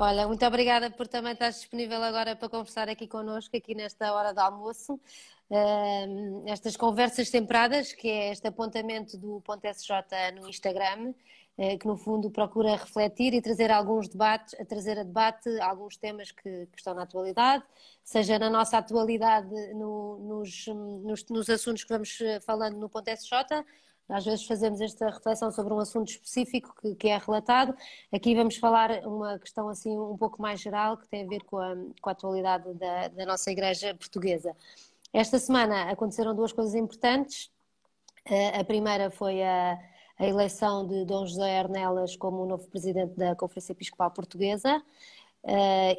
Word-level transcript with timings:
Olha, 0.00 0.26
muito 0.28 0.46
obrigada 0.46 0.90
por 0.90 1.08
também 1.08 1.32
estar 1.32 1.50
disponível 1.50 2.02
agora 2.02 2.36
para 2.36 2.48
conversar 2.48 2.88
aqui 2.88 3.08
connosco, 3.08 3.56
aqui 3.56 3.74
nesta 3.74 4.12
hora 4.14 4.32
do 4.32 4.38
almoço. 4.38 4.94
Uh, 5.50 6.44
estas 6.46 6.76
conversas 6.76 7.28
temperadas, 7.30 7.92
que 7.92 8.08
é 8.08 8.30
este 8.30 8.46
apontamento 8.46 9.18
do 9.18 9.40
ponto 9.40 9.66
SJ 9.66 9.92
no 10.34 10.48
Instagram, 10.48 11.12
que 11.80 11.88
no 11.88 11.96
fundo 11.96 12.30
procura 12.30 12.76
refletir 12.76 13.34
e 13.34 13.42
trazer 13.42 13.68
alguns 13.70 14.08
debates, 14.08 14.54
a 14.60 14.64
trazer 14.64 14.96
a 14.96 15.02
debate 15.02 15.48
alguns 15.60 15.96
temas 15.96 16.30
que, 16.30 16.66
que 16.66 16.78
estão 16.78 16.94
na 16.94 17.02
atualidade, 17.02 17.64
seja 18.04 18.38
na 18.38 18.48
nossa 18.48 18.78
atualidade 18.78 19.48
no, 19.74 20.18
nos, 20.18 20.66
nos, 20.68 21.26
nos 21.28 21.50
assuntos 21.50 21.82
que 21.82 21.92
vamos 21.92 22.16
falando 22.46 22.78
no 22.78 22.88
ponto 22.88 23.08
SJ, 23.08 23.64
às 24.08 24.24
vezes 24.24 24.46
fazemos 24.46 24.80
esta 24.80 25.10
reflexão 25.10 25.50
sobre 25.50 25.74
um 25.74 25.80
assunto 25.80 26.08
específico 26.08 26.74
que, 26.80 26.94
que, 26.94 27.08
é 27.08 27.18
relatado. 27.18 27.74
Aqui 28.10 28.34
vamos 28.34 28.56
falar 28.56 29.04
uma 29.04 29.38
questão 29.38 29.68
assim 29.68 29.98
um 29.98 30.16
pouco 30.16 30.40
mais 30.40 30.60
geral 30.60 30.96
que 30.96 31.06
tem 31.08 31.24
a 31.24 31.28
ver 31.28 31.42
com 31.44 31.58
a, 31.58 31.74
com 32.00 32.08
a 32.08 32.12
atualidade 32.12 32.72
da, 32.74 33.08
da, 33.08 33.26
nossa 33.26 33.50
Igreja 33.50 33.94
Portuguesa. 33.94 34.56
Esta 35.12 35.38
semana 35.38 35.90
aconteceram 35.90 36.34
duas 36.34 36.52
coisas 36.52 36.74
importantes. 36.74 37.50
A 38.58 38.64
primeira 38.64 39.10
foi 39.10 39.42
a, 39.42 39.78
a 40.18 40.26
eleição 40.26 40.86
de 40.86 41.04
Dom 41.04 41.24
José 41.26 41.58
Arnelas 41.58 42.16
como 42.16 42.42
o 42.42 42.46
novo 42.46 42.66
presidente 42.68 43.14
da 43.14 43.36
Conferência 43.36 43.72
Episcopal 43.72 44.10
Portuguesa 44.10 44.82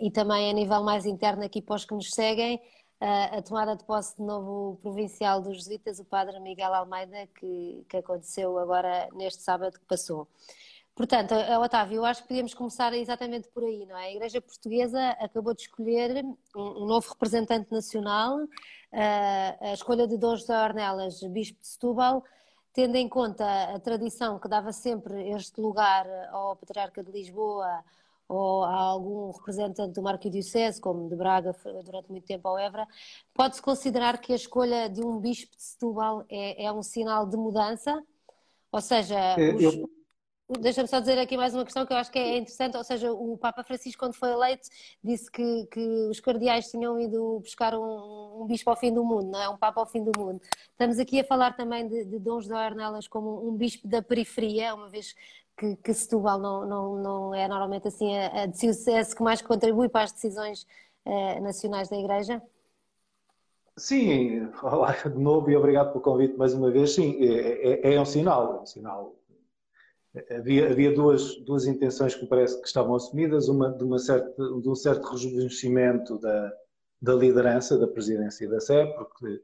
e 0.02 0.12
também 0.12 0.50
a 0.50 0.54
nível 0.54 0.84
mais 0.84 1.06
interno 1.06 1.44
aqui 1.44 1.62
para 1.62 1.76
os 1.76 1.86
que 1.86 1.94
nos 1.94 2.10
seguem 2.12 2.62
a 3.00 3.42
tomada 3.42 3.76
de 3.78 3.84
posse 3.86 4.18
de 4.18 4.24
novo 4.24 4.78
provincial 4.82 5.42
dos 5.42 5.58
jesuítas, 5.58 6.00
o 6.00 6.06
padre 6.06 6.38
Miguel 6.42 6.74
Almeida, 6.74 7.28
que, 7.40 7.86
que 7.88 7.98
aconteceu 7.98 8.58
agora 8.58 9.08
neste 9.14 9.42
sábado 9.42 9.80
que 9.80 9.86
passou. 9.86 10.28
Portanto, 10.94 11.34
Otávio, 11.64 11.96
eu 11.96 12.06
acho 12.06 12.24
que 12.24 12.28
podíamos 12.28 12.54
começar 12.54 12.94
exatamente 12.94 13.48
por 13.48 13.64
aí, 13.64 13.86
não 13.86 13.98
é? 13.98 14.08
A 14.08 14.12
Igreja 14.12 14.42
Portuguesa 14.42 15.12
acabou 15.12 15.54
de 15.54 15.62
escolher 15.62 16.26
um, 16.54 16.86
novo 16.86 17.08
representante 17.08 17.72
nacional, 17.72 18.38
a 18.92 19.74
escolha 19.74 20.06
de 20.06 20.18
Dom 20.18 20.36
José 20.36 20.54
Ornelas, 20.62 21.22
Bispo 21.24 21.62
de 21.62 21.68
Setúbal, 21.68 22.22
tendo 22.74 22.96
em 22.96 23.08
conta 23.08 23.46
a 23.76 23.80
tradição 23.80 24.40
que 24.40 24.48
dava 24.48 24.72
sempre 24.72 25.30
este 25.32 25.60
lugar 25.60 26.06
ao 26.32 26.56
Patriarca 26.56 27.04
de 27.04 27.12
Lisboa, 27.12 27.84
ou 28.30 28.64
a 28.64 28.76
algum 28.76 29.32
representante 29.32 30.00
do 30.00 30.08
Arquidiocese, 30.08 30.80
como 30.80 31.10
de 31.10 31.16
Braga 31.16 31.56
durante 31.84 32.12
muito 32.12 32.28
tempo 32.28 32.48
ao 32.48 32.60
Évora, 32.60 32.88
pode-se 33.34 33.60
considerar 33.60 34.20
que 34.20 34.32
a 34.32 34.36
escolha 34.36 34.88
de 34.88 35.04
um 35.04 35.20
bispo 35.20 35.58
de 35.58 35.64
Setúbal 35.64 36.24
é, 36.30 36.66
é 36.66 36.72
um 36.72 36.84
sinal 36.84 37.26
de 37.26 37.36
mudança? 37.36 38.00
Ou 38.72 38.80
seja, 38.80 39.18
é, 39.18 39.54
os... 39.56 39.62
eu... 39.64 39.90
deixa-me 40.58 40.88
só 40.88 41.00
dizer 41.00 41.20
aqui 41.20 41.38
mais 41.38 41.54
uma 41.54 41.64
questão 41.64 41.86
que 41.86 41.94
eu 41.94 41.98
acho 41.98 42.12
que 42.12 42.18
é 42.18 42.38
interessante, 42.38 42.76
ou 42.76 42.84
seja, 42.84 43.12
o 43.12 43.38
Papa 43.38 43.64
Francisco 43.64 44.00
quando 44.00 44.16
foi 44.16 44.32
eleito 44.32 44.68
disse 45.04 45.30
que, 45.30 45.68
que 45.68 45.80
os 46.10 46.20
cardeais 46.20 46.70
tinham 46.72 47.00
ido 47.00 47.40
buscar 47.40 47.76
um, 47.76 48.42
um, 48.42 48.46
bispo 48.48 48.70
ao 48.70 48.76
fim 48.76 48.92
do 48.92 49.04
mundo, 49.04 49.30
não 49.32 49.42
é? 49.42 49.50
Um 49.50 49.58
Papa 49.58 49.80
ao 49.80 49.86
fim 49.86 50.04
do 50.04 50.12
mundo. 50.18 50.42
Estamos 50.72 50.98
aqui 50.98 51.20
a 51.20 51.24
falar 51.24 51.56
também 51.56 51.88
de, 51.88 52.06
de 52.06 52.20
Dom 52.20 52.42
José 52.42 52.56
Arnelas 52.56 53.08
como 53.08 53.48
um 53.48 53.56
bispo 53.56 53.88
da 53.88 54.02
periferia, 54.02 54.74
uma 54.74 54.90
vez 54.90 55.14
que, 55.56 55.76
que 55.76 55.94
Setúbal 55.94 56.40
não, 56.40 56.66
não, 56.66 56.96
não 56.96 57.36
é 57.36 57.48
normalmente 57.48 57.88
assim 57.88 58.18
a, 58.18 58.44
a 58.44 58.46
diocese 58.48 59.16
que 59.16 59.22
mais 59.22 59.42
contribui 59.42 59.90
para 59.90 60.06
as 60.06 60.12
decisões 60.12 60.66
eh, 61.06 61.40
nacionais 61.42 61.90
da 61.90 61.98
Igreja? 61.98 62.42
Sim, 63.78 64.50
olá 64.64 64.92
de 64.94 65.18
novo 65.18 65.50
e 65.52 65.56
obrigado 65.56 65.92
pelo 65.92 66.02
convite 66.02 66.38
mais 66.38 66.54
uma 66.54 66.72
vez. 66.72 66.96
Sim, 66.96 67.18
é, 67.22 67.90
é, 67.90 67.94
é 67.96 68.02
um 68.02 68.06
sinal, 68.06 68.58
é 68.58 68.62
um 68.62 68.66
sinal. 68.66 69.19
Havia, 70.32 70.72
havia 70.72 70.94
duas, 70.94 71.36
duas 71.42 71.68
intenções 71.68 72.16
que 72.16 72.24
me 72.24 72.28
parece 72.28 72.60
que 72.60 72.68
estavam 72.68 72.96
assumidas, 72.96 73.48
uma 73.48 73.72
de, 73.72 73.84
uma 73.84 74.00
certa, 74.00 74.44
de 74.44 74.70
um 74.70 74.76
certo 74.76 75.08
rejuvenescimento 75.08 76.18
da, 76.18 76.52
da 77.02 77.14
liderança 77.14 77.78
da 77.78 77.88
presidência 77.88 78.50
da 78.50 78.60
SE, 78.60 78.86
porque 78.98 79.42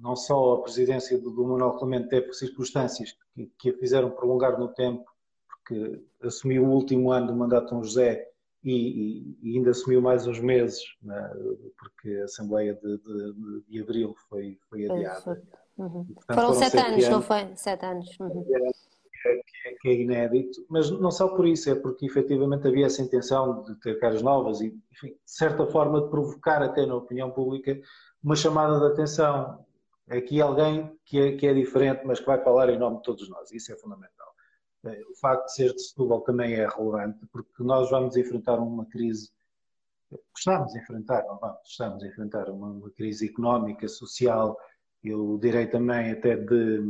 não 0.00 0.16
só 0.16 0.54
a 0.54 0.62
presidência 0.62 1.18
do, 1.18 1.30
do 1.30 1.44
Manuel 1.44 1.74
Clemente 1.74 2.08
teve 2.08 2.32
circunstâncias 2.32 3.16
que, 3.34 3.46
que, 3.58 3.70
a 3.70 3.78
fizeram 3.78 4.10
prolongar 4.10 4.58
no 4.58 4.68
tempo, 4.68 5.04
porque 5.48 6.02
assumiu 6.22 6.64
o 6.64 6.70
último 6.70 7.12
ano 7.12 7.28
do 7.28 7.36
mandato 7.36 7.66
de 7.66 7.70
Dom 7.70 7.82
José 7.82 8.28
e, 8.62 8.72
e, 8.72 9.38
e, 9.42 9.56
ainda 9.56 9.70
assumiu 9.70 10.02
mais 10.02 10.26
uns 10.26 10.40
meses, 10.40 10.82
né, 11.00 11.30
porque 11.78 12.18
a 12.20 12.24
Assembleia 12.24 12.74
de, 12.74 12.98
de, 12.98 13.62
de 13.68 13.80
Abril 13.80 14.14
foi, 14.28 14.58
foi 14.68 14.90
adiada. 14.90 15.42
Uhum. 15.76 16.04
Portanto, 16.06 16.34
foram, 16.34 16.48
foram, 16.48 16.54
sete, 16.54 16.76
anos, 16.76 16.92
anos, 16.92 17.08
não 17.08 17.22
foi? 17.22 17.56
Sete 17.56 17.86
anos. 17.86 18.18
Uhum. 18.18 18.44
Que, 19.22 19.42
que 19.80 19.88
é 19.88 19.94
inédito, 19.94 20.64
mas 20.68 20.90
não 20.90 21.10
só 21.10 21.28
por 21.28 21.46
isso, 21.46 21.70
é 21.70 21.74
porque 21.74 22.06
efetivamente 22.06 22.66
havia 22.68 22.86
essa 22.86 23.02
intenção 23.02 23.62
de 23.62 23.74
ter 23.80 23.98
caras 23.98 24.22
novas 24.22 24.60
e, 24.60 24.66
enfim, 24.92 25.08
de 25.08 25.18
certa 25.24 25.66
forma, 25.66 26.02
de 26.02 26.10
provocar 26.10 26.62
até 26.62 26.86
na 26.86 26.94
opinião 26.94 27.30
pública 27.30 27.78
uma 28.22 28.36
chamada 28.36 28.78
de 28.78 28.92
atenção 28.92 29.64
aqui 30.10 30.40
alguém 30.40 30.90
que 31.04 31.18
é, 31.18 31.36
que 31.36 31.46
é 31.46 31.54
diferente, 31.54 32.02
mas 32.04 32.20
que 32.20 32.26
vai 32.26 32.42
falar 32.42 32.70
em 32.70 32.78
nome 32.78 32.98
de 32.98 33.02
todos 33.02 33.28
nós. 33.28 33.50
Isso 33.52 33.72
é 33.72 33.76
fundamental. 33.76 34.28
Eh, 34.84 35.02
o 35.10 35.14
facto 35.16 35.46
de 35.46 35.54
ser 35.54 35.74
de 35.74 35.82
Setúbal 35.82 36.20
também 36.22 36.54
é 36.54 36.66
relevante, 36.66 37.26
porque 37.32 37.62
nós 37.62 37.90
vamos 37.90 38.16
enfrentar 38.16 38.58
uma 38.58 38.86
crise, 38.86 39.30
estamos 40.36 40.74
a 40.74 40.78
enfrentar, 40.78 41.24
não 41.24 41.38
vamos, 41.38 41.58
estamos 41.64 42.02
a 42.02 42.06
enfrentar 42.06 42.48
uma, 42.48 42.68
uma 42.68 42.90
crise 42.90 43.28
económica, 43.28 43.88
social, 43.88 44.58
eu 45.02 45.38
direi 45.38 45.66
também 45.66 46.12
até 46.12 46.36
de, 46.36 46.80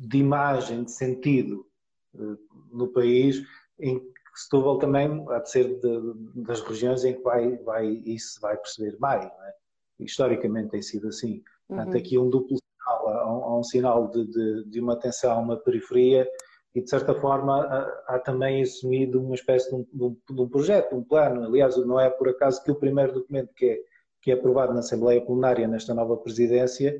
de 0.00 0.18
imagem, 0.18 0.84
de 0.84 0.92
sentido 0.92 1.66
eh, 2.14 2.36
no 2.72 2.88
país, 2.88 3.42
em 3.78 3.98
que 3.98 4.12
Setúbal 4.34 4.78
também 4.78 5.24
há 5.28 5.38
de 5.40 5.50
ser 5.50 5.78
de, 5.78 6.14
das 6.36 6.60
regiões 6.62 7.04
em 7.04 7.14
que 7.14 7.22
vai, 7.22 7.56
vai, 7.58 7.86
isso 8.06 8.40
vai 8.40 8.56
perceber 8.56 8.96
mais. 8.98 9.24
É? 9.24 9.62
historicamente 10.04 10.70
tem 10.70 10.82
sido 10.82 11.08
assim. 11.08 11.42
Portanto, 11.68 11.92
uhum. 11.92 11.98
aqui 11.98 12.18
um 12.18 12.28
duplo 12.28 12.56
sinal, 12.56 13.08
há 13.08 13.32
um, 13.32 13.44
há 13.44 13.58
um 13.58 13.62
sinal 13.62 14.08
de, 14.08 14.26
de, 14.26 14.64
de, 14.70 14.80
uma 14.80 14.94
atenção 14.94 15.32
a 15.32 15.38
uma 15.38 15.56
periferia 15.56 16.28
e, 16.74 16.82
de 16.82 16.88
certa 16.88 17.14
forma, 17.14 17.62
há, 17.62 18.14
há 18.14 18.18
também 18.18 18.62
assumido 18.62 19.22
uma 19.22 19.34
espécie 19.34 19.68
de 19.68 19.76
um, 19.76 19.86
de, 19.92 20.02
um, 20.02 20.34
de 20.34 20.40
um, 20.40 20.48
projeto, 20.48 20.96
um 20.96 21.04
plano. 21.04 21.44
Aliás, 21.44 21.76
não 21.76 22.00
é 22.00 22.10
por 22.10 22.28
acaso 22.28 22.62
que 22.62 22.70
o 22.70 22.76
primeiro 22.76 23.12
documento 23.12 23.52
que 23.54 23.66
é, 23.66 23.78
que 24.20 24.30
é 24.30 24.34
aprovado 24.34 24.72
na 24.72 24.80
Assembleia 24.80 25.24
Plenária 25.24 25.66
nesta 25.68 25.94
nova 25.94 26.16
presidência 26.16 26.98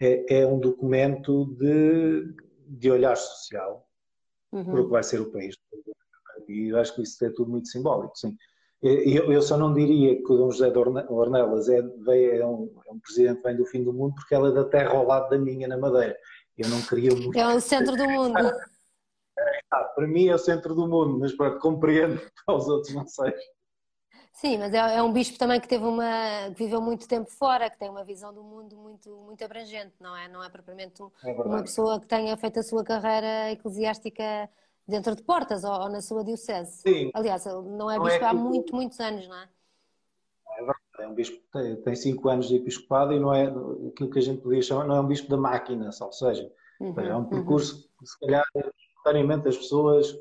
é, 0.00 0.40
é 0.40 0.46
um 0.46 0.58
documento 0.58 1.44
de, 1.56 2.34
de 2.66 2.90
olhar 2.90 3.16
social 3.16 3.86
uhum. 4.50 4.64
para 4.64 4.80
o 4.80 4.84
que 4.84 4.90
vai 4.90 5.02
ser 5.02 5.20
o 5.20 5.30
país. 5.30 5.54
E 6.48 6.68
eu 6.68 6.78
acho 6.78 6.94
que 6.94 7.02
isso 7.02 7.24
é 7.24 7.30
tudo 7.30 7.50
muito 7.50 7.68
simbólico, 7.68 8.16
sim. 8.16 8.36
Eu, 8.82 9.30
eu 9.30 9.42
só 9.42 9.58
não 9.58 9.74
diria 9.74 10.16
que 10.16 10.32
o 10.32 10.38
Dom 10.38 10.50
José 10.50 10.70
de 10.70 10.78
Ornelas 10.78 11.68
é, 11.68 11.78
é, 11.78 12.46
um, 12.46 12.72
é 12.86 12.92
um 12.92 12.98
presidente 12.98 13.36
que 13.36 13.42
vem 13.42 13.56
do 13.56 13.66
fim 13.66 13.84
do 13.84 13.92
mundo 13.92 14.14
porque 14.14 14.34
ela 14.34 14.48
é 14.48 14.52
da 14.52 14.64
terra 14.64 14.92
ao 14.92 15.06
lado 15.06 15.28
da 15.28 15.38
minha 15.38 15.68
na 15.68 15.76
Madeira. 15.76 16.16
Eu 16.56 16.68
não 16.70 16.80
queria 16.80 17.10
muito. 17.10 17.38
É 17.38 17.54
o 17.54 17.60
centro 17.60 17.96
do 17.96 18.08
mundo. 18.08 18.34
Ah, 19.72 19.84
para 19.84 20.06
mim 20.06 20.26
é 20.26 20.34
o 20.34 20.38
centro 20.38 20.74
do 20.74 20.86
mundo, 20.86 21.18
mas 21.18 21.32
para 21.32 21.58
compreendo 21.58 22.20
para 22.44 22.56
os 22.56 22.68
outros 22.68 22.92
não 22.92 23.06
sei. 23.06 23.32
Sim, 24.32 24.58
mas 24.58 24.72
é, 24.72 24.96
é, 24.96 25.02
um 25.02 25.12
bispo 25.12 25.38
também 25.38 25.60
que 25.60 25.68
teve 25.68 25.84
uma 25.84 26.50
que 26.54 26.64
viveu 26.64 26.80
muito 26.80 27.06
tempo 27.06 27.30
fora, 27.30 27.68
que 27.68 27.78
tem 27.78 27.90
uma 27.90 28.04
visão 28.04 28.32
do 28.32 28.42
mundo 28.42 28.76
muito 28.76 29.10
muito 29.18 29.44
abrangente, 29.44 29.94
não 30.00 30.16
é? 30.16 30.28
Não 30.28 30.42
é 30.42 30.48
propriamente 30.48 31.02
é 31.24 31.32
uma 31.32 31.62
pessoa 31.62 32.00
que 32.00 32.06
tenha 32.06 32.36
feito 32.36 32.60
a 32.60 32.62
sua 32.62 32.82
carreira 32.82 33.52
eclesiástica 33.52 34.48
dentro 34.86 35.14
de 35.14 35.22
portas 35.22 35.64
ou, 35.64 35.72
ou 35.72 35.88
na 35.88 36.00
sua 36.00 36.24
diocese. 36.24 36.82
Sim. 36.82 37.10
Aliás, 37.14 37.44
não 37.44 37.90
é 37.90 37.96
não 37.96 38.04
bispo 38.04 38.24
é 38.24 38.26
há 38.26 38.34
muito, 38.34 38.74
muitos 38.74 38.98
anos, 39.00 39.28
não 39.28 39.36
é? 39.36 39.48
É 40.52 40.56
verdade, 40.56 40.78
é 40.98 41.08
um 41.08 41.14
bispo 41.14 41.36
que 41.36 41.76
tem, 41.76 41.96
cinco 41.96 42.28
anos 42.28 42.48
de 42.48 42.56
episcopado 42.56 43.12
e 43.12 43.20
não 43.20 43.32
é 43.32 43.44
aquilo 43.44 44.10
que 44.10 44.18
a 44.18 44.22
gente 44.22 44.42
podia 44.42 44.62
chamar, 44.62 44.86
não 44.86 44.96
é 44.96 45.00
um 45.00 45.06
bispo 45.06 45.28
da 45.28 45.36
máquina, 45.36 45.90
ou 46.00 46.12
seja, 46.12 46.50
uhum, 46.80 46.98
é 46.98 47.14
um 47.14 47.18
uhum. 47.18 47.24
percurso 47.28 47.88
que 47.98 48.06
se 48.06 48.18
calhar 48.20 48.44
voluntariamente 48.54 49.48
as 49.48 49.56
pessoas 49.56 50.14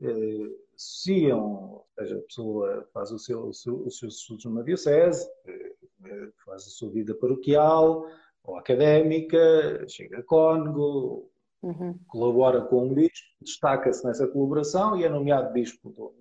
eh, 0.00 0.48
associam, 0.76 1.40
ou 1.40 1.86
seja, 1.98 2.16
a 2.16 2.22
pessoa 2.22 2.88
faz 2.92 3.10
o 3.10 3.18
seu, 3.18 3.46
o 3.46 3.54
seu, 3.54 3.76
os 3.86 3.98
seus 3.98 4.16
estudos 4.16 4.44
numa 4.44 4.64
diocese, 4.64 5.28
eh, 5.46 6.28
faz 6.44 6.62
a 6.62 6.70
sua 6.70 6.90
vida 6.90 7.14
paroquial 7.14 8.06
ou 8.42 8.56
académica, 8.56 9.84
chega 9.88 10.18
a 10.18 10.22
cônego, 10.22 11.30
Uhum. 11.64 11.98
Colabora 12.06 12.60
com 12.60 12.88
um 12.88 12.94
bispo, 12.94 13.26
destaca-se 13.40 14.04
nessa 14.04 14.28
colaboração 14.28 14.98
e 14.98 15.04
é 15.04 15.08
nomeado 15.08 15.50
bispo 15.50 16.14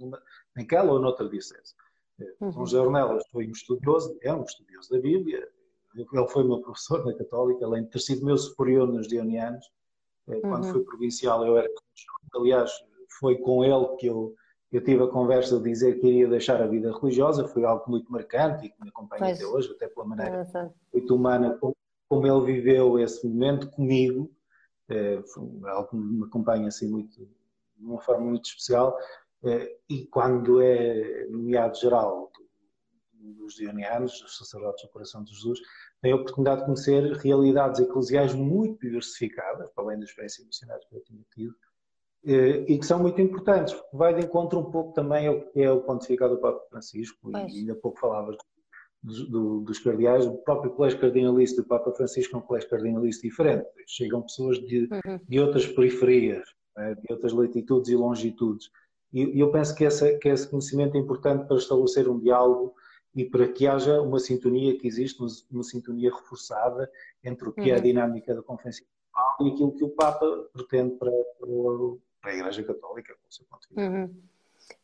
naquela 0.55 0.93
ou 0.93 0.99
noutra 0.99 1.27
diocese. 1.27 1.75
Uhum. 2.39 2.53
São 2.53 2.65
José 2.65 2.79
Ornelas 2.79 3.23
foi 3.29 3.45
um 3.47 3.51
estudioso, 3.51 4.17
é 4.21 4.33
um 4.33 4.43
estudioso 4.43 4.89
da 4.89 4.99
Bíblia, 4.99 5.45
ele 5.95 6.27
foi 6.29 6.45
meu 6.45 6.61
professor 6.61 7.05
na 7.05 7.13
Católica, 7.13 7.65
além 7.65 7.83
de 7.83 7.89
ter 7.89 7.99
sido 7.99 8.25
meu 8.25 8.37
superior 8.37 8.87
nos 8.87 9.05
Dionianos. 9.05 9.69
Eh, 10.29 10.39
quando 10.39 10.63
uhum. 10.63 10.71
fui 10.71 10.83
provincial 10.85 11.45
eu 11.45 11.57
era 11.57 11.69
aliás, 12.35 12.71
foi 13.19 13.37
com 13.39 13.65
ele 13.65 13.97
que 13.97 14.07
eu, 14.07 14.33
eu 14.73 14.83
tive 14.83 15.03
a 15.03 15.07
conversa 15.07 15.57
de 15.59 15.69
dizer 15.69 15.99
que 15.99 16.07
iria 16.07 16.27
deixar 16.27 16.59
a 16.59 16.65
vida 16.65 16.91
religiosa, 16.91 17.47
foi 17.47 17.63
algo 17.63 17.89
muito 17.89 18.11
marcante 18.11 18.65
e 18.65 18.69
que 18.69 18.81
me 18.81 18.89
acompanha 18.89 19.23
pois. 19.23 19.37
até 19.37 19.45
hoje, 19.45 19.71
até 19.71 19.87
pela 19.87 20.05
maneira 20.07 20.41
é 20.41 20.69
muito 20.91 21.15
humana 21.15 21.59
como 22.09 22.27
ele 22.27 22.53
viveu 22.53 22.99
esse 22.99 23.27
momento 23.27 23.69
comigo, 23.69 24.31
é, 24.89 25.21
algo 25.67 25.89
que 25.89 25.95
me 25.95 26.25
acompanha 26.25 26.67
assim 26.67 26.89
muito, 26.89 27.15
de 27.77 27.85
uma 27.85 28.01
forma 28.01 28.25
muito 28.25 28.45
especial, 28.45 28.97
é, 29.43 29.77
e 29.87 30.07
quando 30.07 30.59
é 30.59 31.27
nomeado 31.29 31.77
geral 31.77 32.31
dos 33.13 33.53
dionianos, 33.55 34.19
dos 34.21 34.37
sacerdotes 34.37 34.83
do 34.83 34.91
coração 34.91 35.23
de 35.23 35.33
Jesus, 35.33 35.59
tem 36.01 36.11
a 36.11 36.15
oportunidade 36.15 36.61
de 36.61 36.65
conhecer 36.65 37.13
realidades 37.17 37.79
eclesiais 37.79 38.33
muito 38.33 38.79
diversificadas, 38.81 39.69
para 39.71 39.83
além 39.83 39.99
das 39.99 40.09
experiências 40.09 40.45
missionárias 40.47 40.85
que 40.87 40.95
eu 40.95 41.03
tinha 41.03 41.23
tido, 41.33 41.55
e 42.23 42.77
que 42.77 42.85
são 42.85 42.99
muito 42.99 43.21
importantes, 43.21 43.73
porque 43.73 43.97
vai 43.97 44.13
de 44.13 44.25
encontro 44.25 44.59
um 44.59 44.71
pouco 44.71 44.93
também 44.93 45.27
ao 45.27 45.41
que 45.41 45.61
é 45.61 45.71
o 45.71 45.81
pontificado 45.81 46.35
do 46.35 46.41
Papa 46.41 46.61
Francisco, 46.69 47.17
pois. 47.21 47.53
e 47.53 47.59
ainda 47.59 47.75
pouco 47.75 47.99
falavas 47.99 48.37
dos, 49.01 49.27
do, 49.29 49.59
dos 49.59 49.79
cardeais, 49.79 50.25
o 50.25 50.37
próprio 50.37 50.71
colégio 50.71 50.99
cardinalista 50.99 51.61
do 51.61 51.67
Papa 51.67 51.91
Francisco 51.91 52.35
é 52.35 52.39
um 52.39 52.41
colégio 52.41 52.69
cardinalista 52.69 53.27
diferente, 53.27 53.67
chegam 53.85 54.21
pessoas 54.21 54.57
de, 54.59 54.87
uhum. 54.89 55.19
de 55.27 55.39
outras 55.39 55.67
periferias, 55.67 56.47
né, 56.77 56.95
de 56.95 57.13
outras 57.13 57.33
latitudes 57.33 57.89
e 57.89 57.95
longitudes, 57.95 58.69
e, 59.11 59.39
eu 59.39 59.51
penso 59.51 59.75
que, 59.75 59.83
essa, 59.83 60.17
que 60.17 60.29
esse 60.29 60.49
conhecimento 60.49 60.95
é 60.95 60.99
importante 60.99 61.45
para 61.45 61.57
estabelecer 61.57 62.07
um 62.07 62.19
diálogo 62.19 62.73
e 63.13 63.25
para 63.25 63.47
que 63.47 63.67
haja 63.67 64.01
uma 64.01 64.17
sintonia 64.17 64.77
que 64.77 64.87
existe, 64.87 65.21
uma 65.51 65.63
sintonia 65.63 66.09
reforçada 66.09 66.89
entre 67.23 67.49
o 67.49 67.51
que 67.51 67.61
uhum. 67.61 67.67
é 67.67 67.71
a 67.73 67.75
uhum. 67.75 67.83
dinâmica 67.83 68.33
da 68.33 68.41
Conferência 68.41 68.85
e 69.41 69.49
aquilo 69.49 69.73
que 69.73 69.83
o 69.83 69.89
Papa 69.89 70.25
pretende 70.53 70.95
para, 70.95 71.11
para, 71.11 71.47
a 72.31 72.35
Igreja 72.35 72.63
Católica, 72.63 73.13
com 73.13 73.29
o 73.29 73.31
seu 73.31 73.45
ponto 73.45 73.67
de 73.67 73.75
vista. 73.75 73.81
Uhum. 73.81 74.21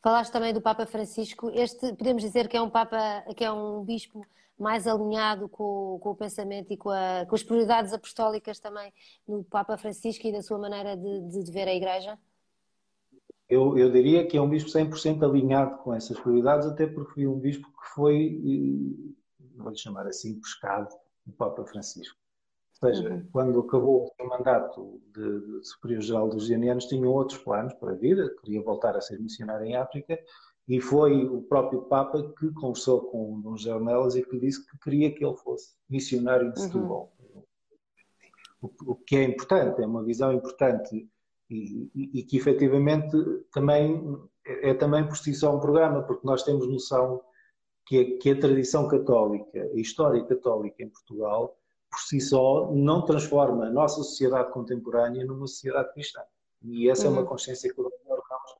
Falaste 0.01 0.31
também 0.31 0.53
do 0.53 0.61
Papa 0.61 0.85
Francisco. 0.85 1.49
Este 1.53 1.93
podemos 1.93 2.21
dizer 2.21 2.47
que 2.47 2.57
é 2.57 2.61
um 2.61 2.69
Papa, 2.69 3.23
que 3.35 3.43
é 3.43 3.51
um 3.51 3.83
bispo 3.83 4.25
mais 4.57 4.85
alinhado 4.85 5.47
com, 5.47 5.97
com 6.01 6.11
o 6.11 6.15
pensamento 6.15 6.71
e 6.73 6.77
com, 6.77 6.89
a, 6.89 7.25
com, 7.25 7.35
as 7.35 7.43
prioridades 7.43 7.93
apostólicas 7.93 8.59
também 8.59 8.93
no 9.27 9.43
Papa 9.43 9.77
Francisco 9.77 10.27
e 10.27 10.33
da 10.33 10.41
sua 10.41 10.57
maneira 10.57 10.97
de, 10.97 11.43
de 11.43 11.51
ver 11.51 11.67
a 11.67 11.73
Igreja? 11.73 12.19
Eu, 13.47 13.77
eu, 13.77 13.89
diria 13.89 14.27
que 14.27 14.37
é 14.37 14.41
um 14.41 14.49
bispo 14.49 14.69
100% 14.69 15.23
alinhado 15.23 15.77
com 15.77 15.93
essas 15.93 16.19
prioridades, 16.19 16.67
até 16.67 16.85
porque 16.85 17.13
foi 17.13 17.27
um 17.27 17.39
bispo 17.39 17.67
que 17.67 17.87
foi, 17.95 19.15
vou-lhe 19.55 19.77
chamar 19.77 20.05
assim, 20.05 20.39
pescado 20.39 20.93
do 21.25 21.33
Papa 21.33 21.65
Francisco. 21.65 22.18
Ou 22.81 22.89
seja, 22.89 23.09
uhum. 23.09 23.27
quando 23.31 23.59
acabou 23.59 24.13
o 24.19 24.27
mandato 24.27 25.01
de, 25.13 25.41
de 25.41 25.67
superior-geral 25.67 26.29
dos 26.29 26.47
Gianianos, 26.47 26.85
tinham 26.85 27.11
outros 27.11 27.39
planos 27.39 27.73
para 27.73 27.91
a 27.91 27.95
vida, 27.95 28.33
queria 28.41 28.61
voltar 28.61 28.95
a 28.95 29.01
ser 29.01 29.19
missionário 29.19 29.65
em 29.65 29.75
África, 29.75 30.17
e 30.67 30.79
foi 30.79 31.25
o 31.25 31.41
próprio 31.41 31.81
Papa 31.81 32.31
que 32.39 32.51
conversou 32.53 33.01
com 33.09 33.41
Dom 33.41 33.57
José 33.57 33.73
Ornelas 33.73 34.15
e 34.15 34.23
que 34.23 34.39
disse 34.39 34.65
que 34.65 34.77
queria 34.79 35.11
que 35.11 35.25
ele 35.25 35.35
fosse 35.35 35.73
missionário 35.89 36.53
de 36.53 36.59
uhum. 36.59 36.65
Setúbal. 36.65 37.13
Uhum. 37.19 37.43
O, 38.61 38.91
o, 38.91 38.95
que 38.95 39.15
é 39.17 39.23
importante, 39.23 39.81
é 39.81 39.85
uma 39.85 40.03
visão 40.03 40.31
importante 40.31 41.09
e, 41.49 41.89
e, 41.95 42.19
e, 42.19 42.23
que 42.23 42.37
efetivamente 42.37 43.17
também 43.51 44.17
é, 44.45 44.73
também 44.73 45.07
por 45.07 45.17
si 45.17 45.33
só 45.33 45.55
um 45.55 45.59
programa, 45.59 46.03
porque 46.03 46.25
nós 46.25 46.43
temos 46.43 46.67
noção 46.67 47.21
que 47.85 48.17
que 48.17 48.29
a 48.29 48.39
tradição 48.39 48.87
católica, 48.87 49.59
a 49.59 49.79
história 49.79 50.23
católica 50.25 50.83
em 50.83 50.89
Portugal, 50.89 51.58
por 51.89 51.99
si 51.99 52.21
só, 52.21 52.71
não 52.71 53.03
transforma 53.03 53.65
a 53.65 53.69
nossa 53.69 53.97
sociedade 53.97 54.51
contemporânea 54.51 55.25
numa 55.25 55.47
sociedade 55.47 55.91
cristã. 55.93 56.21
E 56.61 56.89
essa 56.89 57.03
uhum. 57.03 57.07
é 57.07 57.11
uma 57.11 57.21
uhum. 57.21 57.27
consciência 57.27 57.73
que 57.73 57.79
o 57.79 57.83
Dr. 57.83 58.19
Ramos 58.29 58.51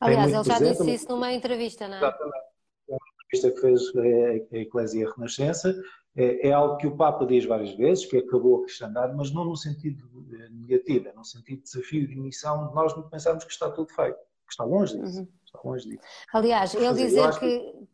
Aliás, 0.00 0.32
ele 0.32 0.44
já 0.44 0.58
disse 0.58 0.94
isso 0.94 1.08
numa 1.08 1.32
entrevista, 1.32 1.88
não 1.88 1.96
é? 1.96 1.98
Exatamente. 1.98 2.44
Uma 2.88 2.98
entrevista 3.24 3.50
que 3.50 3.60
fez 3.60 4.52
a 4.52 4.56
Eclésia 4.58 5.10
Renascença. 5.10 5.74
É, 6.16 6.48
é, 6.48 6.52
algo 6.52 6.76
que 6.78 6.86
o 6.86 6.96
Papa 6.96 7.24
diz 7.26 7.44
várias 7.44 7.74
vezes, 7.76 8.06
que 8.06 8.16
acabou 8.16 8.60
a 8.60 8.64
cristandade, 8.64 9.14
mas 9.16 9.32
não 9.32 9.44
no 9.44 9.56
sentido 9.56 10.04
eh, 10.32 10.48
negativo, 10.50 11.08
é 11.08 11.12
no 11.12 11.24
sentido 11.24 11.58
de 11.58 11.62
desafio, 11.64 12.08
de 12.08 12.16
missão, 12.16 12.68
de 12.68 12.74
nós 12.74 12.96
não 12.96 13.08
pensarmos 13.08 13.44
que 13.44 13.52
está 13.52 13.70
tudo 13.70 13.88
feito, 13.92 14.16
que 14.16 14.50
está 14.50 14.64
longe 14.64 14.98
disso. 14.98 15.20
Uhum. 15.20 15.28
Está 15.44 15.60
longe 15.62 15.88
disso. 15.88 16.02
Aliás, 16.32 16.74
ele 16.74 16.92
dizer 16.94 17.38
que, 17.38 17.60
que 17.60 17.86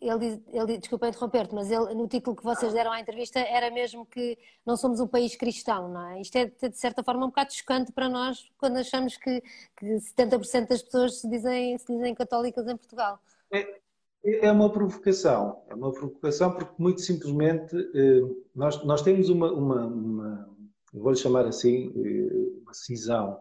ele, 0.00 0.42
ele 0.52 0.78
desculpa 0.78 1.08
interromper-te, 1.08 1.54
mas 1.54 1.70
ele, 1.70 1.94
no 1.94 2.06
título 2.06 2.36
que 2.36 2.44
vocês 2.44 2.72
deram 2.72 2.92
à 2.92 3.00
entrevista 3.00 3.38
era 3.40 3.70
mesmo 3.70 4.04
que 4.06 4.38
não 4.64 4.76
somos 4.76 5.00
um 5.00 5.06
país 5.06 5.34
cristão, 5.36 5.88
não 5.88 6.08
é? 6.08 6.20
Isto 6.20 6.36
é, 6.36 6.46
de 6.46 6.76
certa 6.76 7.02
forma, 7.02 7.24
um 7.24 7.28
bocado 7.28 7.52
chocante 7.52 7.92
para 7.92 8.08
nós 8.08 8.50
quando 8.58 8.76
achamos 8.76 9.16
que, 9.16 9.42
que 9.76 9.86
70% 9.86 10.68
das 10.68 10.82
pessoas 10.82 11.20
se 11.20 11.28
dizem, 11.28 11.78
se 11.78 11.86
dizem 11.86 12.14
católicas 12.14 12.66
em 12.66 12.76
Portugal. 12.76 13.18
É, 13.52 13.80
é 14.22 14.52
uma 14.52 14.70
provocação, 14.70 15.62
é 15.68 15.74
uma 15.74 15.92
provocação 15.92 16.52
porque, 16.52 16.74
muito 16.78 17.00
simplesmente, 17.00 17.74
eh, 17.94 18.20
nós, 18.54 18.84
nós 18.84 19.02
temos 19.02 19.28
uma, 19.30 19.50
uma, 19.50 19.86
uma 19.86 20.50
vou-lhe 20.92 21.16
chamar 21.16 21.46
assim, 21.46 21.92
eh, 21.96 22.60
uma 22.62 22.74
cisão 22.74 23.40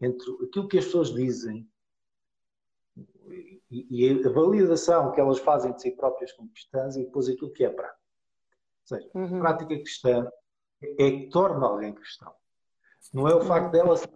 entre 0.00 0.30
aquilo 0.44 0.68
que 0.68 0.78
as 0.78 0.84
pessoas 0.84 1.12
dizem 1.12 1.66
e, 3.70 4.22
a 4.24 4.30
validação 4.30 5.12
que 5.12 5.20
elas 5.20 5.38
fazem 5.38 5.72
de 5.72 5.82
si 5.82 5.90
próprias 5.92 6.32
como 6.32 6.50
cristãs 6.50 6.96
e 6.96 7.04
depois 7.04 7.28
aquilo 7.28 7.52
que 7.52 7.64
é 7.64 7.70
prática. 7.70 7.98
Ou 8.82 8.96
seja, 8.96 9.10
uhum. 9.14 9.36
a 9.38 9.40
prática 9.40 9.76
cristã 9.76 10.30
é 10.82 11.10
que 11.10 11.28
torna 11.30 11.66
alguém 11.66 11.94
cristão. 11.94 12.32
Não 13.12 13.28
é 13.28 13.34
o 13.34 13.40
facto 13.40 13.66
uhum. 13.66 13.72
dela 13.72 13.96
ser. 13.96 14.08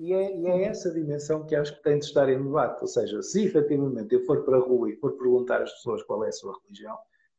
E 0.00 0.12
é, 0.12 0.36
e 0.36 0.46
é, 0.46 0.64
essa 0.64 0.90
dimensão 0.90 1.46
que 1.46 1.54
acho 1.54 1.76
que 1.76 1.82
tem 1.82 1.98
de 1.98 2.06
estar 2.06 2.28
em 2.28 2.42
debate. 2.42 2.80
Ou 2.80 2.88
seja, 2.88 3.22
se 3.22 3.44
efetivamente 3.44 4.14
eu 4.14 4.24
for 4.24 4.44
para 4.44 4.56
a 4.56 4.60
rua 4.60 4.90
e 4.90 4.96
for 4.96 5.12
perguntar 5.16 5.62
às 5.62 5.72
pessoas 5.72 6.02
qual 6.02 6.24
é 6.24 6.28
a 6.28 6.32
sua 6.32 6.58
religião, 6.62 6.96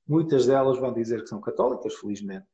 muitas 0.07 0.45
delas 0.45 0.77
vão 0.77 0.93
dizer 0.93 1.21
que 1.21 1.29
são 1.29 1.41
católicas, 1.41 1.95
felizmente. 1.95 2.45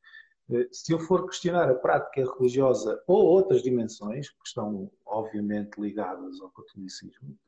Eh, 0.50 0.68
se 0.72 0.92
eu 0.92 0.98
for 0.98 1.26
questionar 1.26 1.70
a 1.70 1.74
prática 1.74 2.24
religiosa 2.36 3.02
ou 3.06 3.24
outras 3.24 3.62
dimensões, 3.62 4.30
que 4.30 4.46
estão 4.46 4.90
obviamente 5.06 5.80
ligadas 5.80 6.40
ao 6.40 6.50
catolicismo, 6.50 7.38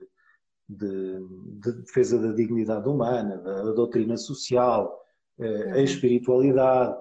de, 0.68 1.20
de 1.60 1.72
defesa 1.72 2.18
da 2.18 2.32
dignidade 2.32 2.88
humana, 2.88 3.38
da, 3.38 3.72
doutrina 3.72 4.16
social, 4.16 5.00
eh, 5.38 5.70
a 5.70 5.76
uhum. 5.76 5.84
espiritualidade, 5.84 6.96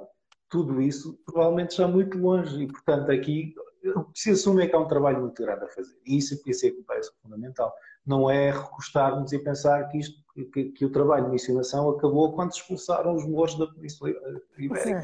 tudo 0.50 0.82
isso 0.82 1.20
provavelmente 1.26 1.72
está 1.72 1.88
muito 1.88 2.18
longe 2.18 2.64
e, 2.64 2.68
portanto, 2.68 3.12
aqui 3.12 3.56
o 3.96 4.06
que 4.06 4.20
se 4.20 4.32
assume 4.32 4.64
é 4.64 4.68
que 4.68 4.76
há 4.76 4.80
um 4.80 4.88
trabalho 4.88 5.22
muito 5.22 5.42
grande 5.42 5.66
a 5.66 5.68
fazer. 5.68 5.96
E 6.06 6.18
isso, 6.18 6.34
é 6.34 6.38
que 6.38 6.78
me 6.78 6.84
parece 6.84 7.12
fundamental. 7.22 7.74
Não 8.06 8.30
é 8.30 8.52
recostarmos 8.52 9.32
e 9.34 9.40
pensar 9.40 9.88
que, 9.90 10.00
isto, 10.00 10.24
que, 10.54 10.72
que 10.72 10.86
o 10.86 10.92
trabalho 10.92 11.26
de 11.26 11.32
missionação 11.32 11.90
acabou 11.90 12.34
quando 12.34 12.54
se 12.54 12.60
expulsaram 12.60 13.16
os 13.16 13.26
mouros 13.26 13.58
da 13.58 13.68
Península 13.68 14.12
Ibérica. 14.58 15.04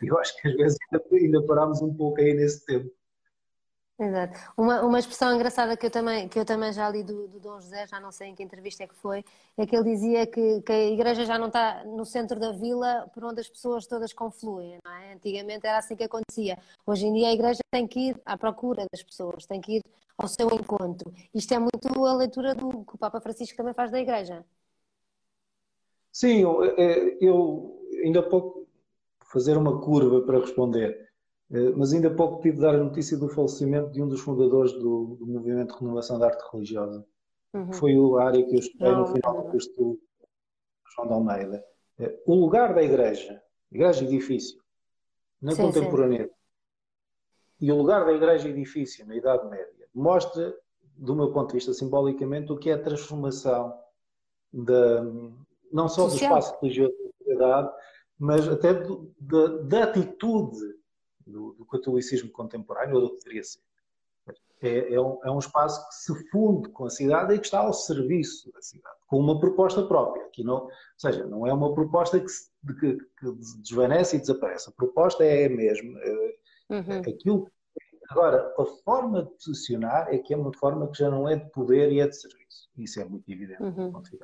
Eu 0.00 0.18
acho 0.18 0.40
que 0.40 0.48
às 0.48 0.54
vezes 0.54 0.78
ainda, 0.92 1.04
ainda 1.12 1.46
parámos 1.46 1.82
um 1.82 1.94
pouco 1.94 2.20
aí 2.20 2.34
nesse 2.34 2.64
tempo. 2.64 2.90
Exato. 3.96 4.36
Uma, 4.56 4.82
uma 4.82 4.98
expressão 4.98 5.32
engraçada 5.32 5.76
que 5.76 5.86
eu 5.86 5.90
também, 5.90 6.28
que 6.28 6.36
eu 6.36 6.44
também 6.44 6.72
já 6.72 6.88
li 6.90 7.04
do, 7.04 7.28
do 7.28 7.38
Dom 7.38 7.60
José, 7.60 7.86
já 7.86 8.00
não 8.00 8.10
sei 8.10 8.28
em 8.28 8.34
que 8.34 8.42
entrevista 8.42 8.82
é 8.82 8.88
que 8.88 8.94
foi, 8.94 9.24
é 9.56 9.64
que 9.64 9.76
ele 9.76 9.84
dizia 9.84 10.26
que, 10.26 10.62
que 10.62 10.72
a 10.72 10.86
igreja 10.86 11.24
já 11.24 11.38
não 11.38 11.46
está 11.46 11.84
no 11.84 12.04
centro 12.04 12.40
da 12.40 12.50
vila 12.50 13.08
por 13.14 13.24
onde 13.24 13.40
as 13.40 13.48
pessoas 13.48 13.86
todas 13.86 14.12
confluem, 14.12 14.78
não 14.84 14.90
é? 14.92 15.12
Antigamente 15.14 15.64
era 15.64 15.78
assim 15.78 15.94
que 15.94 16.02
acontecia. 16.02 16.58
Hoje 16.84 17.06
em 17.06 17.12
dia 17.12 17.28
a 17.28 17.32
igreja 17.32 17.60
tem 17.70 17.86
que 17.86 18.10
ir 18.10 18.20
à 18.26 18.36
procura 18.36 18.84
das 18.92 19.02
pessoas, 19.04 19.46
tem 19.46 19.60
que 19.60 19.76
ir 19.76 19.82
ao 20.18 20.26
seu 20.26 20.48
encontro. 20.48 21.12
Isto 21.32 21.54
é 21.54 21.58
muito 21.60 22.04
a 22.04 22.14
leitura 22.14 22.52
do 22.52 22.84
que 22.84 22.96
o 22.96 22.98
Papa 22.98 23.20
Francisco 23.20 23.56
também 23.56 23.74
faz 23.74 23.92
da 23.92 24.00
igreja. 24.00 24.44
Sim, 26.10 26.42
eu, 26.42 26.64
é, 26.64 27.16
eu 27.20 27.80
ainda 28.04 28.20
há 28.20 28.22
pouco 28.22 28.66
fazer 29.32 29.56
uma 29.56 29.80
curva 29.80 30.20
para 30.22 30.40
responder. 30.40 31.03
Eh, 31.50 31.70
mas 31.76 31.92
ainda 31.92 32.08
há 32.08 32.14
pouco 32.14 32.40
tive 32.42 32.56
de 32.56 32.62
dar 32.62 32.74
a 32.74 32.82
notícia 32.82 33.16
do 33.16 33.28
falecimento 33.28 33.90
de 33.90 34.02
um 34.02 34.08
dos 34.08 34.20
fundadores 34.20 34.72
do, 34.72 35.16
do 35.18 35.26
Movimento 35.26 35.74
de 35.74 35.80
Renovação 35.80 36.18
da 36.18 36.26
Arte 36.26 36.44
Religiosa. 36.52 37.06
Uhum. 37.52 37.72
Foi 37.72 37.94
a 37.94 38.24
área 38.24 38.44
que 38.44 38.54
eu 38.54 38.58
estudei 38.58 38.92
no 38.92 39.06
final 39.06 39.42
do 39.42 39.50
curso 39.50 39.98
João 40.94 41.08
de 41.08 41.14
Almeida. 41.14 41.64
Eh, 41.98 42.18
o 42.26 42.34
lugar 42.34 42.74
da 42.74 42.82
igreja, 42.82 43.42
igreja 43.70 44.04
edifício, 44.04 44.62
na 45.40 45.52
sim, 45.52 45.62
contemporaneidade, 45.62 46.30
e 47.60 47.70
o 47.70 47.76
lugar 47.76 48.04
da 48.04 48.12
igreja 48.12 48.48
edifício 48.48 49.06
na 49.06 49.14
Idade 49.14 49.48
Média, 49.48 49.88
mostra, 49.94 50.54
do 50.96 51.14
meu 51.14 51.32
ponto 51.32 51.48
de 51.48 51.54
vista 51.54 51.72
simbolicamente, 51.72 52.52
o 52.52 52.58
que 52.58 52.70
é 52.70 52.74
a 52.74 52.82
transformação 52.82 53.78
da, 54.52 55.02
não 55.72 55.88
só 55.88 56.08
do 56.08 56.14
espaço 56.14 56.56
religioso 56.60 56.92
da 56.92 57.12
sociedade, 57.18 57.72
mas 58.18 58.48
até 58.48 58.74
do, 58.74 59.12
da, 59.20 59.46
da 59.62 59.84
atitude 59.84 60.58
do, 61.26 61.52
do 61.54 61.64
catolicismo 61.64 62.30
contemporâneo, 62.30 62.96
ou 62.96 63.02
do 63.02 63.10
que 63.10 63.24
deveria 63.24 63.44
ser. 63.44 63.60
É, 64.62 64.94
é, 64.94 65.00
um, 65.00 65.18
é, 65.22 65.30
um, 65.30 65.38
espaço 65.38 65.86
que 65.88 65.94
se 65.94 66.30
funde 66.30 66.70
com 66.70 66.86
a 66.86 66.90
cidade 66.90 67.34
e 67.34 67.38
que 67.38 67.44
está 67.44 67.58
ao 67.58 67.74
serviço 67.74 68.50
da 68.50 68.62
cidade, 68.62 68.96
com 69.06 69.18
uma 69.18 69.38
proposta 69.38 69.86
própria. 69.86 70.24
Aqui 70.24 70.42
não, 70.42 70.64
ou 70.64 70.70
seja, 70.96 71.26
não 71.26 71.46
é 71.46 71.52
uma 71.52 71.74
proposta 71.74 72.18
que, 72.18 72.28
se, 72.28 72.48
que, 72.80 72.96
que 72.96 73.32
desvanece 73.58 74.16
e 74.16 74.20
desaparece. 74.20 74.70
A 74.70 74.72
proposta 74.72 75.22
é 75.22 75.46
a 75.46 75.50
mesma. 75.50 76.00
É, 76.00 76.36
uhum. 76.70 77.00
Aquilo 77.00 77.46
Agora, 78.10 78.54
a 78.58 78.64
forma 78.84 79.24
de 79.24 79.30
posicionar 79.30 80.08
é 80.08 80.18
que 80.18 80.34
é 80.34 80.36
uma 80.36 80.52
forma 80.52 80.90
que 80.90 80.98
já 80.98 81.10
não 81.10 81.28
é 81.28 81.36
de 81.36 81.50
poder 81.50 81.90
e 81.90 82.00
é 82.00 82.06
de 82.06 82.16
serviço. 82.16 82.68
Isso 82.76 83.00
é 83.00 83.04
muito 83.04 83.28
evidente 83.30 83.62
uhum. 83.62 83.86
do 83.86 83.92
ponto 83.92 84.10
de 84.10 84.18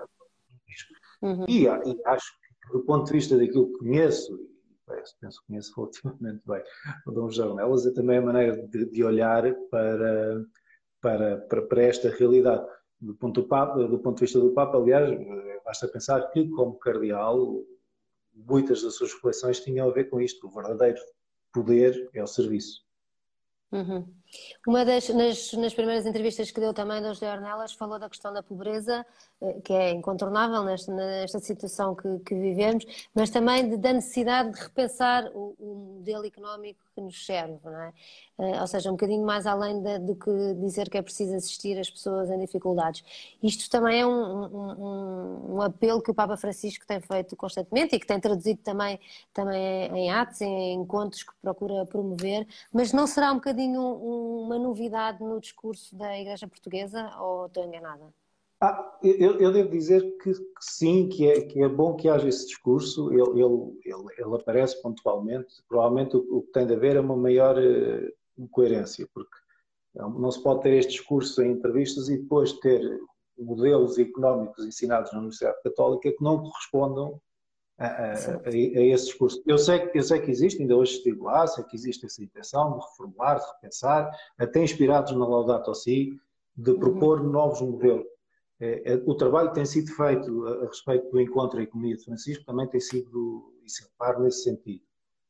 vista 0.67 0.95
do 1.23 1.27
uhum. 1.27 1.45
e, 1.49 1.65
e 1.65 2.03
acho 2.07 2.33
que, 2.41 2.73
do 2.73 2.85
ponto 2.85 3.07
de 3.07 3.13
vista 3.13 3.39
daquilo 3.39 3.73
que 3.73 3.79
conheço, 3.79 4.39
penso, 5.21 5.41
que 5.41 5.47
conheço 5.47 5.75
relativamente 5.77 6.43
bem 6.47 6.63
o 7.07 7.11
Dom 7.11 7.31
Jornelas, 7.31 7.87
é 7.87 7.93
também 7.93 8.19
a 8.19 8.23
maneira 8.23 8.57
de, 8.69 8.87
de 8.87 9.05
olhar 9.05 9.55
para, 9.71 10.45
para, 11.01 11.37
para, 11.39 11.63
para, 11.63 11.83
esta 11.83 12.11
realidade. 12.11 12.67
Do 13.01 13.15
ponto, 13.15 13.41
do, 13.41 13.49
Papa, 13.49 13.79
do 13.87 13.99
ponto 13.99 14.17
de 14.17 14.25
vista 14.25 14.39
do 14.39 14.53
Papa, 14.53 14.77
aliás, 14.77 15.11
basta 15.65 15.89
pensar 15.89 16.31
que, 16.31 16.49
como 16.51 16.79
cardeal, 16.79 17.65
muitas 18.35 18.83
das 18.83 18.95
suas 18.95 19.13
reflexões 19.15 19.61
tinham 19.61 19.89
a 19.89 19.93
ver 19.93 20.11
com 20.11 20.21
isto. 20.21 20.47
O 20.47 20.51
verdadeiro 20.51 21.01
poder 21.53 22.11
é 22.13 22.23
o 22.23 22.27
serviço. 22.27 22.85
Uhum. 23.73 24.07
Uma 24.67 24.85
das 24.85 25.09
nas, 25.09 25.53
nas, 25.55 25.75
primeiras 25.75 26.07
entrevistas 26.07 26.51
que 26.51 26.61
deu 26.61 26.73
também 26.73 27.01
da 27.01 27.13
José 27.13 27.33
Ornelas 27.33 27.73
falou 27.73 27.99
da 27.99 28.09
questão 28.09 28.33
da 28.33 28.43
pobreza, 28.43 29.05
eh, 29.41 29.61
que 29.65 29.73
é 29.73 29.91
incontornável 29.91 30.63
nesta, 30.65 30.93
nesta 30.93 31.39
situação 31.41 31.95
que, 31.95 32.19
que, 32.21 32.35
vivemos, 32.35 32.85
mas 33.15 33.31
também 33.31 33.69
de, 33.69 33.77
da 33.77 33.93
necessidade 33.93 34.53
de 34.53 34.61
repensar 34.61 35.31
o, 35.35 35.55
o 35.59 35.97
modelo 35.97 36.27
económico 36.27 36.81
que 36.95 37.01
nos 37.01 37.25
serve, 37.25 37.59
não 37.65 37.81
é? 37.81 37.93
Uh, 38.39 38.61
ou 38.61 38.67
seja, 38.67 38.89
um 38.89 38.93
bocadinho 38.93 39.25
mais 39.25 39.47
além 39.47 39.83
de, 39.83 39.99
do 39.99 40.17
que 40.17 40.31
dizer 40.55 40.89
que 40.89 40.97
é 40.97 41.03
preciso 41.03 41.35
assistir 41.35 41.79
as 41.79 41.91
pessoas 41.91 42.31
em 42.31 42.39
dificuldades. 42.39 43.05
Isto 43.43 43.69
também 43.69 44.01
é 44.01 44.07
um, 44.07 44.45
um, 44.45 45.57
um, 45.57 45.63
apelo 45.63 46.01
que 46.01 46.11
o 46.11 46.15
Papa 46.15 46.39
Francisco 46.39 46.87
tem 46.87 47.01
feito 47.01 47.37
constantemente 47.37 47.95
e 47.95 48.01
que 48.01 48.07
tem 48.07 48.19
traduzido 48.19 48.61
também, 48.63 48.99
também 49.35 49.91
em 49.95 50.11
atos, 50.11 50.41
em 50.41 50.73
encontros 50.73 51.23
que 51.23 51.33
procura 51.43 51.85
promover, 51.85 52.47
mas 52.73 52.95
não 52.95 53.07
será 53.07 53.31
um 53.31 53.37
bocadinho 53.37 53.83
uma 54.21 54.59
novidade 54.59 55.23
no 55.23 55.41
discurso 55.41 55.97
da 55.97 56.19
Igreja 56.19 56.47
Portuguesa 56.49 57.11
ou 57.19 57.47
estou 57.47 57.65
enganada? 57.65 58.13
Ah, 58.63 58.99
eu, 59.03 59.41
eu, 59.41 59.51
devo 59.51 59.71
dizer 59.71 60.03
que, 60.19 60.35
que, 60.35 60.45
sim, 60.61 61.09
que 61.09 61.27
é, 61.27 61.41
que 61.41 61.63
é 61.63 61.69
bom 61.69 61.97
que 61.97 62.11
haja 62.11 62.29
esse 62.29 62.47
discurso, 62.47 63.11
ele, 63.11 63.41
ele, 63.43 64.13
ele, 64.19 64.37
aparece 64.37 64.81
pontualmente, 64.83 65.63
provavelmente 65.67 66.15
o, 66.15 66.39
o, 66.39 66.43
que 66.43 66.53
tem 66.53 66.67
de 66.67 66.75
haver 66.75 66.97
é 66.97 67.01
uma 67.01 67.17
maior 67.17 67.57
uh, 67.57 68.49
coerência, 68.51 69.09
porque 69.15 69.35
não 69.95 70.31
se 70.31 70.43
pode 70.43 70.63
ter 70.63 70.75
este 70.75 70.93
discurso 70.93 71.43
em 71.43 71.53
entrevistas 71.53 72.11
e 72.11 72.19
depois 72.19 72.53
ter 72.53 73.01
modelos 73.39 73.99
económicos 73.99 74.65
ensinados 74.67 75.11
na 75.13 75.19
Universidade 75.19 75.63
Católica 75.63 76.13
que 76.13 76.23
não 76.23 76.43
correspondam 76.43 77.21
a, 77.81 77.87
a, 77.87 78.13
a, 78.13 78.49
a, 78.49 78.51
esse 78.55 79.07
discurso. 79.07 79.43
Eu 79.47 79.57
sei, 79.57 79.91
eu 79.95 80.03
sei 80.03 80.21
que 80.21 80.31
existe, 80.31 80.61
ainda 80.61 80.77
hoje 80.77 80.99
estive 80.99 81.19
lá, 81.21 81.47
sei 81.47 81.65
que 81.65 81.75
existe 81.75 82.05
essa 82.05 82.23
intenção 82.23 82.75
de 82.75 82.85
reformular, 82.85 83.41
de 83.41 83.47
repensar, 83.55 84.11
até 84.39 84.63
inspirados 84.63 85.13
na 85.13 85.27
Laudato 85.27 85.75
Si, 85.75 86.13
de 86.55 86.75
propor 86.75 87.23
uhum. 87.23 87.31
novos 87.31 87.63
modelos. 87.63 88.07
É, 88.61 88.93
é, 88.93 89.03
o 89.07 89.15
trabalho 89.15 89.49
que 89.49 89.55
tem 89.55 89.65
sido 89.65 89.91
feito 89.93 90.47
a, 90.47 90.67
respeito 90.67 91.11
do 91.11 91.19
encontro 91.19 91.59
em 91.59 91.63
Economia 91.63 91.97
de 91.97 92.05
Francisco 92.05 92.45
também 92.45 92.69
tem 92.69 92.81
sido 92.81 93.51
exemplar 93.65 94.21
nesse 94.21 94.43
sentido, 94.45 94.85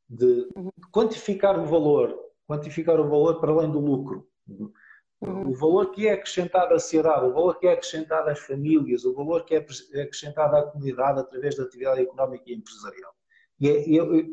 de 0.08 0.48
uhum. 0.56 0.70
quantificar 0.92 1.56
o 1.56 1.66
valor, 1.66 2.18
quantificar 2.48 2.98
o 2.98 3.08
valor 3.08 3.40
para 3.40 3.52
além 3.52 3.70
do 3.70 3.78
lucro. 3.78 4.26
Uhum. 4.48 4.72
O 5.20 5.52
valor 5.54 5.90
que 5.90 6.08
é 6.08 6.12
acrescentado 6.12 6.72
à 6.72 6.78
sociedade, 6.78 7.26
o 7.26 7.32
valor 7.34 7.58
que 7.58 7.66
é 7.66 7.72
acrescentado 7.72 8.30
às 8.30 8.38
famílias, 8.38 9.04
o 9.04 9.12
valor 9.12 9.44
que 9.44 9.54
é, 9.54 9.66
é 9.92 10.02
acrescentado 10.02 10.56
à 10.56 10.62
comunidade 10.62 11.20
através 11.20 11.56
da 11.56 11.64
atividade 11.64 12.00
económica 12.00 12.44
e 12.46 12.54
empresarial. 12.54 13.14
E 13.60 13.68
é, 13.68 13.84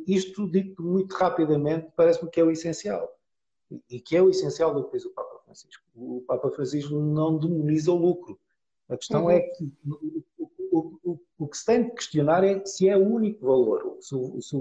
isto, 0.07 0.49
dito 0.49 0.81
muito 0.81 1.13
rapidamente, 1.13 1.91
parece-me 1.95 2.31
que 2.31 2.39
é 2.39 2.43
o 2.43 2.51
essencial. 2.51 3.13
E 3.89 3.99
que 3.99 4.15
é 4.15 4.21
o 4.21 4.29
essencial 4.29 4.73
do 4.73 4.85
que 4.85 4.91
fez 4.91 5.05
o 5.05 5.13
Papa 5.13 5.39
Francisco. 5.43 5.83
O 5.93 6.23
Papa 6.25 6.49
Francisco 6.51 6.95
não 6.95 7.37
demoniza 7.37 7.91
o 7.91 7.97
lucro. 7.97 8.39
A 8.87 8.95
questão 8.95 9.25
uhum. 9.25 9.31
é 9.31 9.41
que 9.41 9.69
o, 9.85 10.23
o, 10.71 10.99
o, 11.03 11.19
o, 11.39 11.47
que 11.49 11.57
se 11.57 11.65
tem 11.65 11.83
de 11.83 11.91
questionar 11.91 12.45
é 12.45 12.65
se 12.65 12.87
é 12.87 12.95
o 12.95 13.05
único 13.05 13.45
valor. 13.45 13.97
Se, 13.99 14.15
se, 14.41 14.55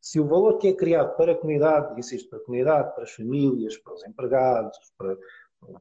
se 0.00 0.20
o 0.20 0.28
valor 0.28 0.58
que 0.58 0.68
é 0.68 0.72
criado 0.72 1.16
para 1.16 1.32
a 1.32 1.34
comunidade, 1.34 1.98
insisto, 1.98 2.30
para 2.30 2.38
a 2.38 2.42
comunidade, 2.42 2.94
para 2.94 3.02
as 3.02 3.10
famílias, 3.10 3.76
para 3.78 3.94
os 3.94 4.06
empregados, 4.06 4.78
para, 4.96 5.18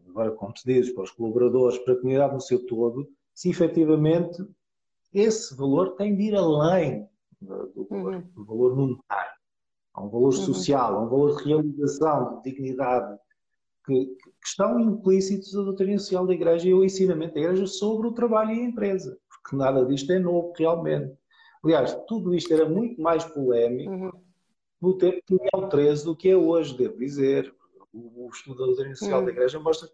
agora 0.09 0.31
como 0.31 0.55
se 0.57 0.65
diz, 0.65 0.93
para 0.93 1.03
os 1.03 1.11
colaboradores, 1.11 1.77
para 1.79 1.93
a 1.93 1.97
comunidade 1.97 2.33
no 2.33 2.41
seu 2.41 2.65
todo, 2.65 3.07
se 3.33 3.49
efetivamente 3.49 4.43
esse 5.13 5.55
valor 5.55 5.95
tem 5.95 6.15
de 6.15 6.23
ir 6.23 6.35
além 6.35 7.07
do, 7.41 7.87
uhum. 7.89 8.21
do 8.35 8.45
valor 8.45 8.75
monetário. 8.75 9.37
Há 9.93 10.03
um 10.03 10.09
valor 10.09 10.25
uhum. 10.25 10.31
social, 10.31 10.95
há 10.95 11.03
um 11.03 11.09
valor 11.09 11.37
de 11.37 11.43
realização, 11.45 12.41
de 12.41 12.51
dignidade, 12.51 13.17
que, 13.85 14.05
que 14.05 14.31
estão 14.45 14.79
implícitos 14.79 15.53
na 15.53 15.63
doutrina 15.63 15.97
social 15.97 16.27
da 16.27 16.33
Igreja 16.33 16.67
e 16.67 16.73
o 16.73 16.83
ensinamento 16.83 17.35
da 17.35 17.41
Igreja 17.41 17.67
sobre 17.67 18.07
o 18.07 18.13
trabalho 18.13 18.51
e 18.51 18.59
a 18.59 18.65
empresa, 18.65 19.17
porque 19.29 19.55
nada 19.55 19.85
disto 19.85 20.11
é 20.11 20.19
novo 20.19 20.53
realmente. 20.57 21.15
Aliás, 21.63 21.97
tudo 22.07 22.35
isto 22.35 22.53
era 22.53 22.67
muito 22.67 23.01
mais 23.01 23.23
polémico 23.25 23.91
uhum. 23.91 24.11
no 24.81 24.97
tempo 24.97 25.21
de 25.27 25.33
Miguel 25.33 25.95
XIII 25.95 26.05
do 26.05 26.15
que 26.15 26.29
é 26.29 26.35
hoje, 26.35 26.77
devo 26.77 26.97
dizer 26.97 27.53
o, 27.97 28.29
estudo 28.29 28.59
da 28.59 28.65
doutrina 28.65 28.95
social 28.95 29.21
hum. 29.21 29.25
da 29.25 29.31
Igreja 29.31 29.59
mostra 29.59 29.89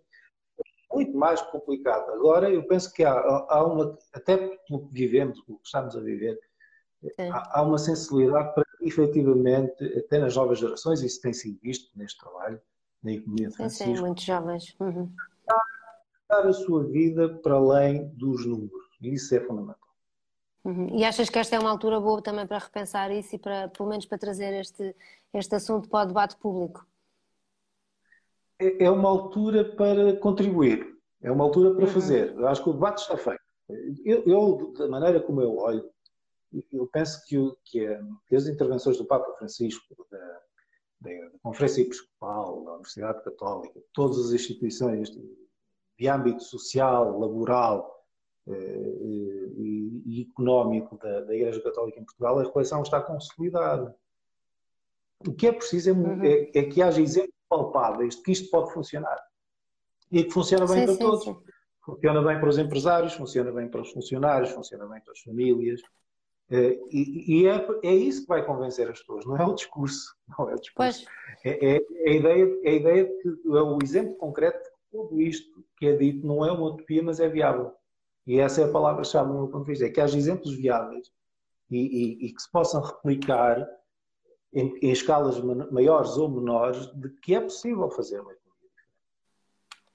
é 0.59 0.95
muito 0.95 1.17
mais 1.17 1.41
complicado. 1.41 2.11
Agora, 2.11 2.49
eu 2.49 2.65
penso 2.67 2.91
que 2.93 3.03
há, 3.03 3.13
há 3.13 3.65
uma, 3.65 3.97
até 4.13 4.37
pelo 4.37 4.87
que 4.87 4.93
vivemos, 4.93 5.41
pelo 5.41 5.57
que 5.59 5.65
estamos 5.65 5.95
a 5.95 5.99
viver, 5.99 6.39
há, 7.31 7.59
há, 7.59 7.61
uma 7.63 7.77
sensibilidade 7.77 8.53
para 8.53 8.65
que, 8.77 8.87
efetivamente, 8.87 9.83
até 9.97 10.19
nas 10.19 10.35
novas 10.35 10.59
gerações, 10.59 11.01
isso 11.01 11.21
tem 11.21 11.33
sido 11.33 11.59
visto 11.61 11.97
neste 11.97 12.19
trabalho, 12.19 12.61
na 13.03 13.13
economia 13.13 13.49
de 13.49 13.55
Francisco. 13.55 13.95
Sim, 13.95 14.01
muitos 14.01 14.23
jovens. 14.23 14.75
Uhum. 14.79 15.11
Dar 16.29 16.47
a 16.47 16.53
sua 16.53 16.83
vida 16.85 17.29
para 17.39 17.55
além 17.55 18.07
dos 18.09 18.45
números. 18.45 18.83
E 19.01 19.13
isso 19.13 19.35
é 19.35 19.39
fundamental. 19.39 19.83
Uhum. 20.63 20.97
E 20.97 21.03
achas 21.03 21.29
que 21.29 21.37
esta 21.37 21.57
é 21.57 21.59
uma 21.59 21.69
altura 21.69 21.99
boa 21.99 22.21
também 22.21 22.47
para 22.47 22.57
repensar 22.57 23.11
isso 23.11 23.35
e 23.35 23.39
para, 23.39 23.67
pelo 23.67 23.89
menos 23.89 24.05
para 24.05 24.17
trazer 24.17 24.53
este, 24.53 24.95
este 25.33 25.55
assunto 25.55 25.89
para 25.89 26.05
o 26.05 26.07
debate 26.07 26.37
público? 26.37 26.87
É, 28.63 28.85
é 28.85 28.89
uma 28.89 29.09
altura 29.09 29.75
para 29.75 30.15
contribuir, 30.17 30.87
é 31.21 31.31
uma 31.31 31.43
altura 31.43 31.73
para 31.75 31.85
uhum. 31.85 31.91
fazer. 31.91 32.33
Eu 32.33 32.47
acho 32.47 32.63
que 32.63 32.69
o 32.69 32.73
debate 32.73 33.01
está 33.01 33.17
feito. 33.17 33.41
Eu, 34.05 34.23
eu 34.25 34.73
da 34.73 34.87
maneira 34.87 35.19
como 35.21 35.41
eu 35.41 35.57
olho, 35.57 35.89
eu 36.71 36.87
penso 36.87 37.23
que, 37.25 37.37
o, 37.37 37.57
que, 37.65 37.85
é, 37.85 37.99
que 38.27 38.35
as 38.35 38.47
intervenções 38.47 38.97
do 38.97 39.05
Papa 39.05 39.33
Francisco, 39.37 39.83
da, 40.11 40.17
da, 41.01 41.09
da, 41.09 41.39
Conferência 41.41 41.81
Episcopal, 41.81 42.63
da 42.63 42.71
Universidade 42.73 43.23
Católica, 43.23 43.81
todas 43.93 44.19
as 44.19 44.33
instituições 44.33 45.09
de, 45.09 45.21
de 45.97 46.07
âmbito 46.07 46.43
social, 46.43 47.19
laboral 47.19 48.05
eh, 48.47 48.97
e, 49.01 50.03
e, 50.05 50.27
económico 50.29 50.97
da, 50.97 51.21
da, 51.21 51.33
Igreja 51.33 51.61
Católica 51.61 51.99
em 51.99 52.05
Portugal, 52.05 52.39
a 52.39 52.43
reflexão 52.43 52.83
está 52.83 53.01
consolidada. 53.01 53.95
O 55.25 55.33
que 55.33 55.47
é 55.47 55.51
preciso 55.51 55.89
é, 55.89 55.93
uhum. 55.93 56.23
é, 56.23 56.51
é 56.53 56.63
que 56.63 56.81
haja 56.81 57.01
exemplos 57.01 57.32
palpáveis 57.53 58.15
de 58.15 58.23
que 58.23 58.31
isto 58.31 58.49
pode 58.49 58.73
funcionar. 58.73 59.19
E 60.11 60.23
que 60.23 60.31
funciona 60.31 60.65
bem 60.65 60.79
sim, 60.79 60.85
para 60.85 60.93
sim, 60.93 60.99
todos. 60.99 61.23
Sim. 61.23 61.37
Funciona 61.85 62.21
bem 62.21 62.39
para 62.39 62.49
os 62.49 62.57
empresários, 62.57 63.13
funciona 63.13 63.51
bem 63.51 63.69
para 63.69 63.81
os 63.81 63.91
funcionários, 63.91 64.51
funciona 64.51 64.87
bem 64.87 65.01
para 65.01 65.11
as 65.11 65.19
famílias. 65.19 65.81
Eh, 66.49 66.79
e, 66.91 67.41
e 67.41 67.47
é, 67.47 67.67
é, 67.83 67.93
isso 67.93 68.21
que 68.21 68.27
vai 68.27 68.45
convencer 68.45 68.89
as 68.89 68.99
pessoas, 68.99 69.25
não 69.25 69.37
é 69.37 69.45
o 69.45 69.53
discurso. 69.53 70.15
Não 70.37 70.49
é 70.49 70.53
o 70.53 70.59
discurso. 70.59 71.05
É, 71.43 71.49
é, 71.49 71.75
é, 71.77 72.09
a 72.09 72.13
ideia, 72.13 72.59
é 72.63 72.69
a 72.69 72.73
ideia 72.73 73.05
de 73.05 73.13
que 73.21 73.29
é 73.29 73.61
o 73.61 73.77
exemplo 73.83 74.15
concreto 74.15 74.63
de 74.63 74.69
que 74.69 74.75
tudo 74.91 75.21
isto 75.21 75.65
que 75.77 75.87
é 75.87 75.95
dito 75.95 76.25
não 76.25 76.45
é 76.45 76.51
uma 76.51 76.67
utopia, 76.67 77.03
mas 77.03 77.19
é 77.19 77.27
viável. 77.27 77.73
E 78.25 78.39
essa 78.39 78.61
é 78.61 78.65
a 78.65 78.71
palavra-chave 78.71 79.29
do 79.29 79.35
meu 79.35 79.47
ponto 79.47 79.65
de 79.65 79.71
vista, 79.71 79.85
é 79.85 79.89
que 79.89 79.99
haja 79.99 80.17
exemplos 80.17 80.55
viáveis 80.55 81.11
e, 81.69 81.77
e, 81.77 82.27
e 82.27 82.33
que 82.33 82.41
se 82.41 82.49
possam 82.49 82.81
replicar 82.81 83.67
em, 84.53 84.77
em, 84.81 84.91
escalas 84.91 85.39
maiores 85.71 86.17
ou 86.17 86.29
menores, 86.29 86.87
de 86.93 87.09
que 87.09 87.35
é 87.35 87.41
possível 87.41 87.89
fazer 87.89 88.19
uma 88.19 88.33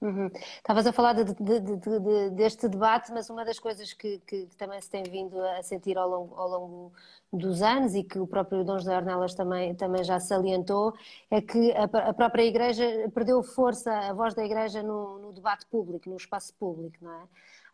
Uhum. 0.01 0.31
Estavas 0.57 0.87
a 0.87 0.93
falar 0.93 1.13
de, 1.13 1.25
de, 1.25 1.61
de, 1.61 2.31
deste 2.31 2.69
debate, 2.69 3.11
mas 3.11 3.29
uma 3.31 3.45
das 3.45 3.59
coisas 3.59 3.93
que, 3.93 4.21
que, 4.21 4.47
também 4.57 4.81
se 4.81 4.89
tem 4.89 5.03
vindo 5.03 5.41
a 5.41 5.63
sentir 5.65 5.99
ao 5.99 6.09
longo, 6.09 6.35
ao 6.37 6.49
longo, 6.49 6.93
dos 7.33 7.63
anos 7.63 7.97
e 7.97 8.05
que 8.05 8.19
o 8.19 8.27
próprio 8.27 8.65
Dom 8.65 8.79
José 8.79 8.97
Ornelas 8.97 9.35
também, 9.35 9.75
também 9.75 10.05
já 10.05 10.21
salientou 10.21 10.95
é 11.29 11.41
que 11.41 11.73
a, 11.73 11.85
a, 11.85 12.15
própria 12.15 12.45
Igreja 12.45 12.85
perdeu 13.13 13.43
força, 13.43 13.93
a 13.93 14.13
voz 14.13 14.35
da 14.35 14.45
Igreja 14.45 14.85
no, 14.85 15.19
no 15.19 15.33
debate 15.33 15.67
público, 15.67 16.09
no 16.09 16.17
espaço 16.17 16.55
público, 16.55 16.97
não 17.03 17.13
é? 17.13 17.23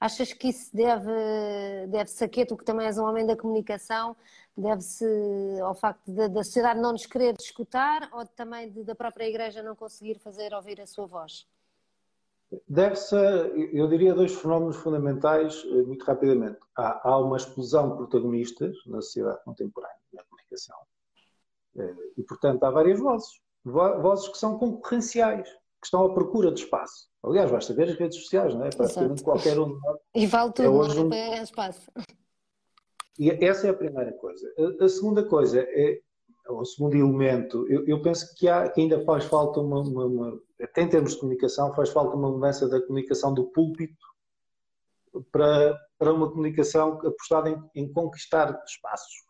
Achas 0.04 0.34
que 0.34 0.48
isso 0.48 0.68
deve, 0.76 1.86
deve-se 1.88 2.22
a 2.22 2.28
quê? 2.28 2.44
Tu 2.44 2.54
que 2.58 2.64
também 2.64 2.84
és 2.86 2.98
um 2.98 3.04
homem 3.04 3.24
da 3.24 3.34
comunicação, 3.34 4.14
deve-se 4.54 5.02
ao 5.62 5.74
facto 5.74 6.12
da 6.12 6.44
sociedade 6.44 6.78
não 6.78 6.92
nos 6.92 7.06
querer 7.06 7.34
escutar 7.40 8.10
ou 8.12 8.26
também 8.26 8.70
de, 8.70 8.84
da 8.84 8.94
própria 8.94 9.26
Igreja 9.26 9.62
não 9.62 9.74
conseguir 9.74 10.18
fazer 10.18 10.52
ouvir 10.52 10.78
a 10.78 10.86
sua 10.86 11.06
voz? 11.06 11.48
Deve-se, 12.68 13.16
eu 13.72 13.88
diria, 13.88 14.12
dois 14.12 14.34
fenómenos 14.34 14.76
fundamentais, 14.76 15.64
eh, 15.64 15.82
muito 15.84 16.04
rapidamente. 16.04 16.58
Há, 16.76 17.08
há, 17.08 17.16
uma 17.16 17.38
explosão 17.38 17.88
de 17.88 17.96
protagonistas 17.96 18.76
na 18.84 19.00
sociedade 19.00 19.42
contemporânea, 19.42 19.96
na 20.12 20.22
comunicação. 20.24 20.76
Eh, 21.78 21.94
e, 22.18 22.22
portanto, 22.24 22.62
há 22.62 22.70
várias 22.70 23.00
vozes. 23.00 23.40
vozes 23.64 24.28
que 24.28 24.36
são 24.36 24.58
concorrenciais, 24.58 25.48
que 25.84 25.88
estão 25.88 26.02
à 26.06 26.14
procura 26.14 26.50
de 26.50 26.60
espaço. 26.60 27.08
Aliás, 27.22 27.50
basta 27.50 27.74
ver 27.74 27.90
as 27.90 27.96
redes 27.96 28.22
sociais, 28.22 28.54
não 28.54 28.64
é? 28.64 28.70
Praticamente 28.70 29.22
qualquer 29.22 29.58
um. 29.58 29.78
E 30.14 30.26
vale 30.26 30.52
tudo, 30.52 30.66
é 30.66 30.70
hoje 30.70 31.00
um... 31.00 31.12
é 31.12 31.42
espaço. 31.42 31.90
E 33.18 33.30
essa 33.44 33.66
é 33.66 33.70
a 33.70 33.74
primeira 33.74 34.12
coisa. 34.14 34.50
A, 34.58 34.84
a 34.84 34.88
segunda 34.88 35.22
coisa 35.28 35.60
é, 35.60 36.00
o 36.48 36.64
segundo 36.64 36.96
elemento, 36.96 37.66
eu, 37.68 37.86
eu 37.86 38.00
penso 38.00 38.34
que, 38.34 38.48
há, 38.48 38.66
que, 38.70 38.80
ainda 38.80 39.04
faz 39.04 39.24
falta 39.24 39.60
uma, 39.60 39.80
uma, 39.80 40.06
uma, 40.06 40.40
até 40.60 40.82
em 40.82 40.88
termos 40.88 41.12
de 41.12 41.20
comunicação, 41.20 41.74
faz 41.74 41.90
falta 41.90 42.16
uma 42.16 42.30
mudança 42.30 42.66
da 42.66 42.80
comunicação 42.80 43.34
do 43.34 43.44
púlpito 43.50 44.06
para, 45.30 45.78
para 45.98 46.14
uma 46.14 46.30
comunicação 46.30 46.94
apostada 46.94 47.50
em, 47.50 47.82
em 47.82 47.92
conquistar 47.92 48.58
espaços. 48.66 49.22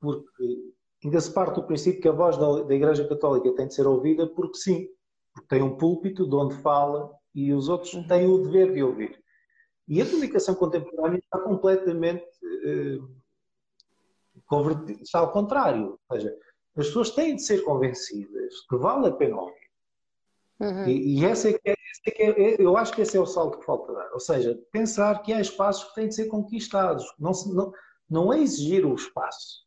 Porque 0.00 0.72
ainda 1.04 1.20
se 1.20 1.32
parte 1.32 1.56
do 1.56 1.66
princípio 1.66 2.00
que 2.00 2.08
a 2.08 2.12
voz 2.12 2.38
da, 2.38 2.62
da 2.62 2.74
Igreja 2.74 3.06
Católica 3.06 3.54
tem 3.54 3.68
de 3.68 3.74
ser 3.74 3.86
ouvida 3.86 4.26
porque 4.26 4.56
sim, 4.56 4.88
porque 5.32 5.48
tem 5.48 5.62
um 5.62 5.76
púlpito 5.76 6.28
de 6.28 6.34
onde 6.34 6.54
fala 6.56 7.10
e 7.34 7.52
os 7.52 7.68
outros 7.68 7.94
uhum. 7.94 8.06
têm 8.06 8.26
o 8.26 8.38
dever 8.38 8.72
de 8.72 8.82
ouvir. 8.82 9.22
E 9.88 10.00
a 10.00 10.06
comunicação 10.06 10.54
contemporânea 10.54 11.18
está 11.18 11.38
completamente 11.38 12.24
eh, 12.64 12.98
está 15.00 15.20
ao 15.20 15.32
contrário. 15.32 15.98
Ou 16.08 16.16
seja, 16.16 16.36
as 16.76 16.86
pessoas 16.86 17.10
têm 17.10 17.36
de 17.36 17.42
ser 17.42 17.62
convencidas 17.62 18.60
que 18.68 18.76
vale 18.76 19.08
a 19.08 19.12
pena 19.12 19.40
ouvir. 19.40 19.62
Uhum. 20.60 20.86
E, 20.86 21.20
e 21.20 21.24
essa 21.24 21.48
é, 21.48 21.58
é, 21.64 21.72
é 22.06 22.10
que 22.10 22.22
é, 22.22 22.56
eu 22.58 22.76
acho 22.76 22.92
que 22.92 23.02
esse 23.02 23.16
é 23.16 23.20
o 23.20 23.26
salto 23.26 23.58
que 23.58 23.64
falta 23.64 23.92
dar. 23.92 24.12
Ou 24.12 24.20
seja, 24.20 24.58
pensar 24.70 25.20
que 25.22 25.32
há 25.32 25.40
espaços 25.40 25.84
que 25.88 25.94
têm 25.94 26.08
de 26.08 26.14
ser 26.14 26.26
conquistados. 26.26 27.04
Não, 27.18 27.32
não, 27.52 27.72
não 28.08 28.32
é 28.32 28.40
exigir 28.40 28.86
o 28.86 28.94
espaço. 28.94 29.62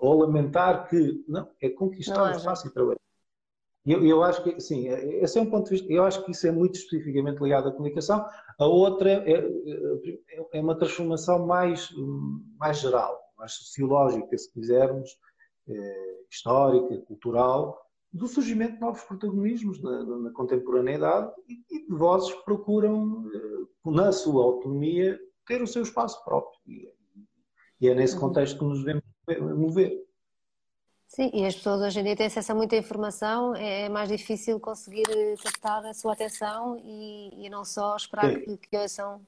Ou 0.00 0.20
lamentar 0.20 0.88
que. 0.88 1.24
Não, 1.26 1.50
é 1.60 1.70
conquistar 1.70 2.26
não, 2.26 2.34
o 2.34 2.36
espaço 2.36 2.68
e 2.68 2.70
trabalhar. 2.70 3.00
Eu, 3.84 4.06
eu 4.06 4.22
acho 4.22 4.44
que, 4.44 4.60
sim, 4.60 4.88
esse 4.88 5.38
é 5.38 5.42
um 5.42 5.50
ponto 5.50 5.64
de 5.64 5.70
vista, 5.70 5.92
eu 5.92 6.04
acho 6.04 6.24
que 6.24 6.30
isso 6.30 6.46
é 6.46 6.52
muito 6.52 6.76
especificamente 6.76 7.40
ligado 7.40 7.68
à 7.68 7.72
comunicação. 7.72 8.24
A 8.58 8.66
outra 8.66 9.10
é, 9.10 9.32
é, 9.32 10.46
é 10.52 10.60
uma 10.60 10.76
transformação 10.78 11.44
mais, 11.46 11.88
mais 12.58 12.78
geral, 12.78 13.18
mais 13.36 13.52
sociológica, 13.52 14.38
se 14.38 14.52
quisermos, 14.52 15.10
é, 15.68 16.18
histórica, 16.30 16.96
cultural, 17.06 17.76
do 18.12 18.28
surgimento 18.28 18.74
de 18.74 18.80
novos 18.80 19.02
protagonismos 19.02 19.82
na, 19.82 20.04
na 20.04 20.30
contemporaneidade 20.32 21.32
e, 21.48 21.76
e 21.76 21.86
de 21.86 21.94
vozes 21.94 22.32
que 22.32 22.44
procuram, 22.44 23.24
na 23.84 24.12
sua 24.12 24.44
autonomia, 24.44 25.18
ter 25.46 25.60
o 25.60 25.66
seu 25.66 25.82
espaço 25.82 26.22
próprio. 26.24 26.60
E, 26.66 26.88
e 27.80 27.88
é 27.88 27.94
nesse 27.94 28.14
uhum. 28.14 28.20
contexto 28.20 28.58
que 28.58 28.64
nos 28.64 28.84
devemos 28.84 29.04
mover. 29.56 29.98
Sim, 31.14 31.30
e 31.34 31.44
as 31.44 31.54
pessoas 31.54 31.82
hoje 31.82 32.00
em 32.00 32.04
dia 32.04 32.16
têm 32.16 32.26
acesso 32.26 32.52
a 32.52 32.54
muita 32.54 32.74
informação, 32.74 33.54
é, 33.54 33.82
é 33.82 33.88
mais 33.90 34.08
difícil 34.08 34.58
conseguir 34.58 35.04
eh, 35.10 35.34
captar 35.42 35.84
a 35.84 35.92
sua 35.92 36.14
atenção 36.14 36.80
e, 36.82 37.44
e 37.44 37.50
não 37.50 37.66
só 37.66 37.94
esperar 37.94 38.34
que, 38.34 38.56
que 38.56 38.78
ouçam 38.78 39.20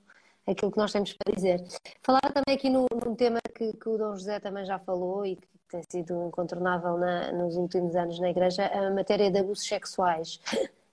aquilo 0.47 0.73
que 0.73 0.79
nós 0.79 0.91
temos 0.91 1.13
para 1.13 1.35
dizer. 1.35 1.63
Falar 2.03 2.23
também 2.33 2.57
aqui 2.57 2.71
no, 2.71 2.87
num 3.05 3.15
tema 3.15 3.39
que, 3.55 3.71
que, 3.75 3.89
o 3.91 3.99
Dom 3.99 4.15
José 4.15 4.41
também 4.41 4.65
já 4.65 4.79
falou 4.79 5.27
e 5.27 5.37
que 5.37 5.47
tem 5.69 5.83
sido 5.91 6.27
incontornável 6.27 6.97
na, 6.97 7.31
nos 7.33 7.55
últimos 7.55 7.95
anos 7.95 8.19
na 8.19 8.31
Igreja, 8.31 8.67
a 8.67 8.91
matéria 8.91 9.31
de 9.31 9.41
abusos 9.41 9.67
sexuais. 9.67 10.41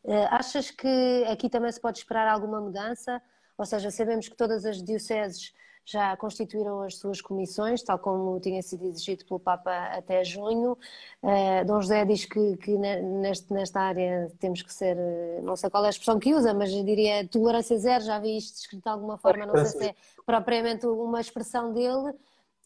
Uh, 0.04 0.28
achas 0.30 0.72
que 0.72 1.24
aqui 1.30 1.50
também 1.50 1.72
se 1.72 1.80
pode 1.80 2.00
esperar 2.00 2.28
alguma 2.28 2.60
mudança? 2.60 3.22
Ou 3.58 3.66
seja, 3.66 3.90
sabemos 3.92 4.28
que 4.28 4.36
todas 4.36 4.66
as 4.66 4.84
dioceses 4.84 5.54
já 5.86 6.16
constituíram 6.18 6.82
as 6.82 6.98
suas 6.98 7.22
comissões, 7.22 7.82
tal 7.84 8.00
como 8.00 8.40
tinha 8.40 8.62
sido 8.62 8.86
exigido 8.86 9.26
pelo 9.26 9.40
Papa 9.40 9.72
até 9.96 10.24
junho. 10.24 10.78
Uh, 11.22 11.66
Dom 11.66 11.82
José 11.82 12.06
diz 12.06 12.26
que, 12.26 12.58
que 12.58 12.78
neste, 12.78 13.52
nesta 13.52 13.82
área 13.82 14.32
temos 14.40 14.62
que 14.62 14.74
ser, 14.74 14.96
não 15.44 15.56
sei 15.56 15.70
qual 15.70 15.84
é 15.84 15.88
a 15.88 15.90
expressão 15.90 16.20
que 16.20 16.34
usa, 16.34 16.54
mas 16.54 16.72
diria 16.72 17.28
tolerância 17.28 17.78
zero, 17.78 18.04
já 18.04 18.20
vi 18.20 18.38
isto 18.38 18.56
escrito 18.58 18.84
de 18.84 18.90
alguma 18.90 19.18
forma, 19.18 19.46
não 19.46 19.56
sei 19.56 19.66
se 19.66 19.86
é 19.88 19.96
propriamente 20.26 20.86
uma 20.86 21.20
expressão 21.20 21.74
dele, 21.74 22.14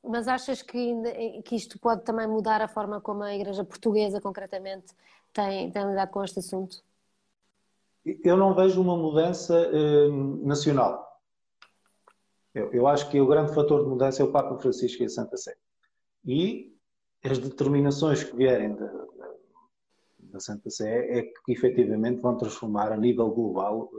mas 0.04 0.28
achas 0.28 0.62
que, 0.62 0.94
que 1.44 1.56
isto 1.56 1.80
pode 1.80 2.04
também 2.04 2.28
mudar 2.28 2.62
a 2.62 2.68
forma 2.68 3.02
como 3.02 3.24
a 3.24 3.34
Igreja 3.34 3.64
Portuguesa, 3.64 4.22
concretamente, 4.22 4.94
tem, 5.34 5.72
tem 5.72 5.88
lidado 5.88 6.10
com 6.10 6.24
este 6.24 6.40
assunto? 6.40 6.84
Eu 8.24 8.38
não 8.38 8.54
vejo 8.54 8.80
uma 8.80 8.96
mudança 8.96 9.56
eh, 9.74 10.10
nacional. 10.44 11.15
Eu, 12.56 12.72
eu, 12.72 12.88
acho 12.88 13.12
que 13.12 13.20
o 13.20 13.28
grande 13.28 13.54
fator 13.54 13.84
de 13.84 13.90
mudança 13.90 14.22
é 14.22 14.26
o 14.26 14.32
Papa 14.32 14.58
Francisco 14.58 15.04
e 15.04 15.06
a 15.06 15.10
Santa 15.10 15.36
Sé. 15.36 15.58
E 16.26 16.74
as 17.22 17.38
determinações 17.38 18.24
que 18.24 18.34
vierem 18.34 18.74
da, 18.74 19.06
da, 20.20 20.40
Santa 20.40 20.70
Sé 20.70 21.20
é 21.20 21.24
que 21.24 21.52
efetivamente 21.52 22.22
vão 22.22 22.38
transformar 22.38 22.94
a 22.94 22.98
nível 22.98 23.30
global 23.30 23.92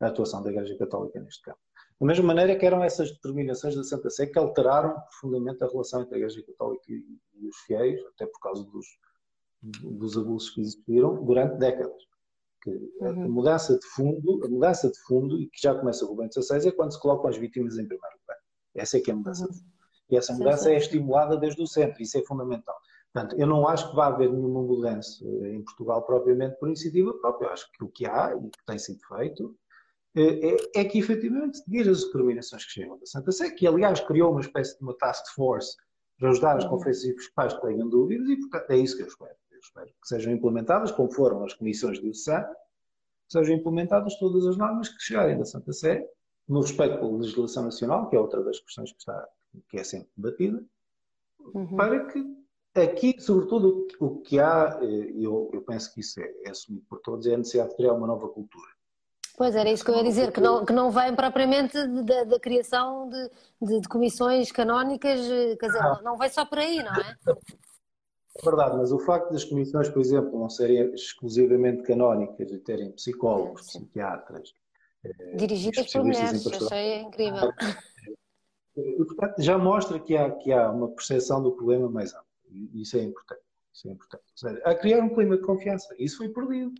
a 0.00 0.06
atuação 0.06 0.42
da 0.42 0.50
Igreja 0.50 0.76
Católica 0.78 1.20
neste 1.20 1.42
campo. 1.42 1.60
Da 2.00 2.06
mesma 2.06 2.24
maneira 2.24 2.58
que 2.58 2.64
eram 2.64 2.82
essas 2.82 3.12
determinações 3.12 3.76
da 3.76 3.84
Santa 3.84 4.08
Sé 4.08 4.26
que 4.26 4.38
alteraram 4.38 4.98
profundamente 4.98 5.62
a 5.62 5.68
relação 5.68 6.00
entre 6.00 6.14
a 6.14 6.18
Igreja 6.18 6.42
Católica 6.46 6.84
e, 6.88 7.04
e 7.34 7.46
os 7.46 7.56
fiéis, 7.66 8.00
até 8.06 8.24
por 8.24 8.40
causa 8.40 8.64
dos, 8.64 8.86
dos 9.62 10.16
abusos 10.16 10.48
que 10.48 10.62
existiram 10.62 11.22
durante 11.22 11.58
décadas 11.58 12.02
que 12.62 12.70
uhum. 12.70 13.24
a 13.24 13.28
mudança 13.28 13.78
de 13.78 13.86
fundo, 13.86 14.40
a 14.44 14.48
mudança 14.48 14.90
de 14.90 14.98
fundo, 15.00 15.38
e 15.40 15.46
que 15.48 15.60
já 15.60 15.74
começa 15.74 16.06
com 16.06 16.12
o 16.12 16.16
Bento 16.16 16.40
XVI, 16.40 16.68
é 16.68 16.72
quando 16.72 16.92
se 16.92 17.00
colocam 17.00 17.28
as 17.28 17.36
vítimas 17.36 17.74
em 17.74 17.86
primeiro 17.86 18.16
lugar. 18.20 18.38
Essa 18.74 18.98
é 18.98 19.00
que 19.00 19.10
é 19.10 19.14
a 19.14 19.16
mudança 19.16 19.44
uhum. 19.44 19.50
de 19.50 19.58
fundo. 19.58 19.72
E 20.10 20.16
essa 20.16 20.32
mudança 20.32 20.64
sim, 20.64 20.68
sim. 20.68 20.74
é 20.74 20.78
estimulada 20.78 21.36
desde 21.36 21.62
o 21.62 21.66
centro, 21.66 22.02
isso 22.02 22.18
é 22.18 22.22
fundamental. 22.22 22.76
Portanto, 23.12 23.38
eu 23.38 23.46
não 23.46 23.68
acho 23.68 23.90
que 23.90 23.96
vá 23.96 24.06
haver 24.06 24.32
nenhuma 24.32 24.62
mudança 24.62 25.24
em 25.24 25.62
Portugal 25.62 26.02
propriamente 26.06 26.58
por 26.58 26.68
iniciativa 26.68 27.12
própria. 27.18 27.46
Eu 27.46 27.52
acho 27.52 27.70
que 27.72 27.84
o 27.84 27.88
que 27.88 28.06
há 28.06 28.34
e 28.34 28.40
que 28.40 28.64
tem 28.66 28.78
sido 28.78 29.00
feito 29.06 29.54
eh, 30.16 30.56
é, 30.74 30.80
é 30.80 30.84
que 30.84 30.98
efetivamente 30.98 31.58
seguir 31.58 31.88
as 31.88 32.04
determinações 32.04 32.64
que 32.64 32.72
chegam 32.72 32.98
da 32.98 33.06
Santa 33.06 33.32
Sé, 33.32 33.50
que 33.50 33.66
aliás 33.66 34.00
criou 34.00 34.30
uma 34.30 34.40
espécie 34.40 34.78
de 34.78 34.82
uma 34.82 34.96
task 34.96 35.26
force 35.34 35.76
para 36.18 36.30
ajudar 36.30 36.56
as 36.56 36.64
uhum. 36.64 36.70
conferências 36.70 37.10
episcopais 37.10 37.52
que 37.52 37.60
tenham 37.60 37.88
dúvidas 37.88 38.28
e 38.28 38.36
portanto 38.36 38.70
é 38.70 38.76
isso 38.78 38.96
que 38.96 39.02
eu 39.02 39.08
espero 39.08 39.34
espero 39.66 39.86
que 39.86 40.08
sejam 40.08 40.32
implementadas, 40.32 40.90
como 40.90 41.12
foram 41.12 41.44
as 41.44 41.54
comissões 41.54 42.00
de 42.00 42.08
USAN, 42.08 42.44
sejam 43.28 43.54
implementadas 43.54 44.18
todas 44.18 44.46
as 44.46 44.56
normas 44.56 44.88
que 44.88 45.00
chegarem 45.00 45.38
da 45.38 45.44
Santa 45.44 45.72
Sé, 45.72 46.06
no 46.48 46.60
respeito 46.60 46.98
pela 46.98 47.16
legislação 47.16 47.64
nacional, 47.64 48.08
que 48.08 48.16
é 48.16 48.18
outra 48.18 48.42
das 48.42 48.60
questões 48.60 48.92
que, 48.92 48.98
está, 48.98 49.28
que 49.68 49.78
é 49.78 49.84
sempre 49.84 50.10
debatida, 50.16 50.62
uhum. 51.54 51.76
para 51.76 52.06
que 52.06 52.42
aqui, 52.74 53.16
sobretudo, 53.20 53.86
o 54.00 54.20
que 54.20 54.38
há, 54.38 54.78
eh, 54.82 55.12
eu, 55.14 55.50
eu 55.52 55.62
penso 55.62 55.92
que 55.94 56.00
isso 56.00 56.20
é, 56.20 56.32
é 56.44 56.50
assumido 56.50 56.84
por 56.88 57.00
todos, 57.00 57.26
é 57.26 57.34
a 57.34 57.38
necessidade 57.38 57.70
de 57.70 57.76
criar 57.76 57.92
uma 57.92 58.06
nova 58.06 58.28
cultura. 58.28 58.70
Pois 59.36 59.54
era 59.54 59.70
isso 59.70 59.84
que 59.84 59.90
eu 59.90 59.96
ia 59.96 60.04
dizer, 60.04 60.30
que 60.30 60.40
não, 60.40 60.64
que 60.64 60.72
não 60.72 60.90
vem 60.90 61.14
propriamente 61.14 61.74
da, 62.04 62.24
da 62.24 62.38
criação 62.38 63.08
de, 63.08 63.30
de, 63.62 63.80
de, 63.80 63.88
comissões 63.88 64.52
canónicas, 64.52 65.20
eh, 65.20 65.56
quer 65.56 65.66
dizer, 65.66 65.82
não, 65.82 66.02
não 66.02 66.16
vai 66.16 66.28
só 66.28 66.44
por 66.44 66.58
aí, 66.58 66.82
não 66.82 66.94
é? 66.94 67.16
É 68.34 68.44
verdade, 68.44 68.76
mas 68.76 68.92
o 68.92 68.98
facto 68.98 69.30
das 69.30 69.44
comissões, 69.44 69.88
por 69.90 70.00
exemplo, 70.00 70.38
não 70.38 70.48
serem 70.48 70.92
exclusivamente 70.94 71.82
canónicas 71.82 72.50
e 72.50 72.58
terem 72.58 72.92
psicólogos, 72.92 73.66
sim, 73.66 73.72
sim. 73.72 73.80
psiquiatras, 73.80 74.54
eh, 75.04 75.36
dirigidas 75.36 75.92
por 75.92 76.04
mulheres, 76.04 76.46
achei 76.46 77.00
incrível. 77.00 77.52
E, 78.74 79.04
portanto, 79.04 79.34
já 79.38 79.58
mostra 79.58 80.00
que 80.00 80.16
há, 80.16 80.30
que 80.30 80.50
há 80.50 80.70
uma 80.70 80.88
percepção 80.88 81.42
do 81.42 81.52
problema 81.52 81.90
mais 81.90 82.14
ampla. 82.14 82.26
E 82.50 82.82
isso 82.82 82.96
é 82.96 83.02
importante. 83.02 83.42
Isso 83.72 83.88
é 83.88 83.90
importante. 83.90 84.24
Seja, 84.34 84.62
a 84.64 84.74
criar 84.74 85.00
um 85.00 85.14
clima 85.14 85.36
de 85.36 85.42
confiança. 85.42 85.94
Isso 85.98 86.18
foi 86.18 86.28
perdido. 86.30 86.72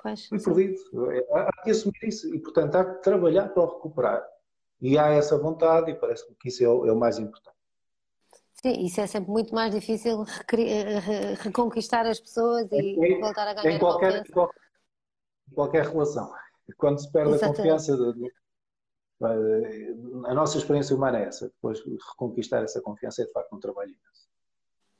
Pois, 0.00 0.26
foi 0.26 0.38
sim. 0.38 0.44
perdido. 0.44 1.10
É, 1.10 1.26
há, 1.32 1.48
há 1.48 1.62
que 1.62 1.70
assumir 1.70 2.04
isso. 2.04 2.32
E, 2.34 2.38
portanto, 2.38 2.74
há 2.76 2.84
que 2.84 3.02
trabalhar 3.02 3.48
para 3.48 3.62
o 3.64 3.66
recuperar. 3.66 4.24
E 4.80 4.96
há 4.96 5.08
essa 5.08 5.36
vontade, 5.36 5.90
e 5.90 5.94
parece-me 5.94 6.36
que 6.36 6.48
isso 6.48 6.64
é 6.64 6.68
o, 6.68 6.86
é 6.86 6.92
o 6.92 6.96
mais 6.96 7.18
importante. 7.18 7.56
Sim, 8.62 8.84
isso 8.84 9.00
é 9.00 9.06
sempre 9.06 9.30
muito 9.30 9.54
mais 9.54 9.74
difícil 9.74 10.22
eh, 10.52 11.34
reconquistar 11.40 12.04
as 12.06 12.20
pessoas 12.20 12.68
e 12.72 13.18
voltar 13.18 13.48
a 13.48 13.54
ganhar 13.54 13.74
em 13.74 13.78
qualquer, 13.78 14.18
confiança. 14.18 14.52
Em 15.50 15.54
qualquer 15.54 15.86
relação. 15.86 16.30
Quando 16.76 17.00
se 17.00 17.10
perde 17.10 17.32
Exatamente. 17.32 17.60
a 17.60 17.62
confiança, 17.62 17.96
de, 18.12 18.32
a 20.26 20.34
nossa 20.34 20.58
experiência 20.58 20.94
humana 20.94 21.20
é 21.20 21.24
essa. 21.24 21.48
Depois 21.48 21.80
reconquistar 22.10 22.62
essa 22.62 22.82
confiança 22.82 23.22
é 23.22 23.24
de 23.24 23.32
facto 23.32 23.54
um 23.54 23.60
trabalho. 23.60 23.94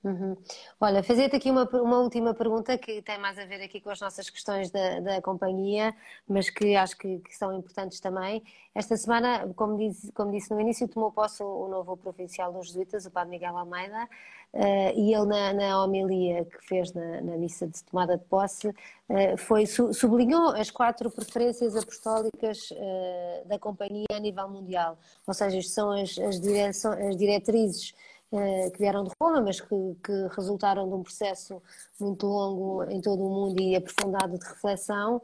Uhum. 0.02 0.34
Olha, 0.80 1.02
fazer-te 1.02 1.36
aqui 1.36 1.50
uma, 1.50 1.68
uma 1.74 1.98
última 1.98 2.32
pergunta 2.32 2.78
que 2.78 3.02
tem 3.02 3.18
mais 3.18 3.38
a 3.38 3.44
ver 3.44 3.62
aqui 3.62 3.82
com 3.82 3.90
as 3.90 4.00
nossas 4.00 4.30
questões 4.30 4.70
da, 4.70 4.98
da 5.00 5.20
companhia, 5.20 5.94
mas 6.26 6.48
que 6.48 6.74
acho 6.74 6.96
que, 6.96 7.18
que, 7.18 7.36
são 7.36 7.52
importantes 7.52 8.00
também. 8.00 8.42
Esta 8.74 8.96
semana, 8.96 9.46
como 9.54 9.76
disse, 9.76 10.10
como 10.12 10.32
disse 10.32 10.50
no 10.50 10.58
início, 10.58 10.88
tomou 10.88 11.12
posse 11.12 11.42
o, 11.42 11.66
o 11.66 11.68
novo 11.68 11.98
provincial 11.98 12.50
dos 12.50 12.68
Jesuítas, 12.68 13.04
o 13.04 13.10
Padre 13.10 13.32
Miguel 13.32 13.58
Almeida, 13.58 14.08
uh, 14.54 14.98
e 14.98 15.12
ele 15.14 15.26
na, 15.26 15.52
na 15.52 15.84
homilia 15.84 16.46
que 16.46 16.66
fez 16.66 16.94
na, 16.94 17.20
na, 17.20 17.36
missa 17.36 17.66
de 17.66 17.84
tomada 17.84 18.16
de 18.16 18.24
posse, 18.24 18.68
uh, 18.68 19.36
foi, 19.36 19.66
sublinhou 19.66 20.52
as 20.52 20.70
quatro 20.70 21.10
preferências 21.10 21.76
apostólicas 21.76 22.70
uh, 22.70 23.46
da 23.46 23.58
companhia 23.58 24.06
a 24.14 24.18
nível 24.18 24.48
mundial, 24.48 24.96
ou 25.26 25.34
seja, 25.34 25.58
isto 25.58 25.72
são 25.72 25.90
as, 25.90 26.16
as, 26.16 26.84
as 26.86 27.16
diretrizes 27.18 27.92
que 28.30 28.78
vieram 28.78 29.04
de 29.04 29.10
Roma, 29.20 29.40
mas 29.40 29.60
que, 29.60 29.68
que, 29.68 30.28
resultaram 30.36 30.88
de 30.88 30.94
um 30.94 31.02
processo 31.02 31.60
muito 31.98 32.26
longo 32.26 32.84
em 32.84 33.00
todo 33.00 33.24
o 33.24 33.28
mundo 33.28 33.60
e 33.60 33.74
aprofundado 33.74 34.38
de 34.38 34.46
reflexão 34.46 35.20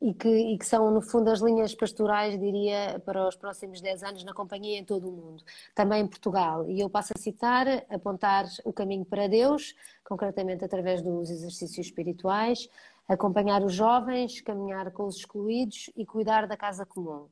e 0.00 0.12
que, 0.12 0.28
e 0.28 0.58
que, 0.58 0.66
são, 0.66 0.90
no 0.90 1.00
fundo, 1.00 1.30
as 1.30 1.40
linhas 1.40 1.74
pastorais, 1.74 2.38
diria, 2.38 3.00
para 3.04 3.28
os 3.28 3.36
próximos 3.36 3.80
10 3.80 4.02
anos 4.02 4.24
na 4.24 4.34
companhia 4.34 4.78
em 4.78 4.84
todo 4.84 5.08
o 5.08 5.12
mundo, 5.12 5.42
também 5.74 6.02
em 6.02 6.06
Portugal. 6.06 6.68
E 6.68 6.80
eu 6.80 6.90
passo 6.90 7.12
a 7.16 7.20
citar, 7.20 7.66
apontar 7.88 8.46
o 8.64 8.72
caminho 8.72 9.04
para 9.04 9.26
Deus, 9.26 9.74
concretamente 10.04 10.64
através 10.64 11.02
dos 11.02 11.30
exercícios 11.30 11.86
espirituais, 11.86 12.68
acompanhar 13.08 13.62
os 13.62 13.72
jovens, 13.72 14.40
caminhar 14.40 14.90
com 14.92 15.04
os 15.04 15.16
excluídos 15.16 15.90
e 15.96 16.04
cuidar 16.04 16.46
da 16.46 16.56
casa 16.56 16.84
comum. 16.84 17.26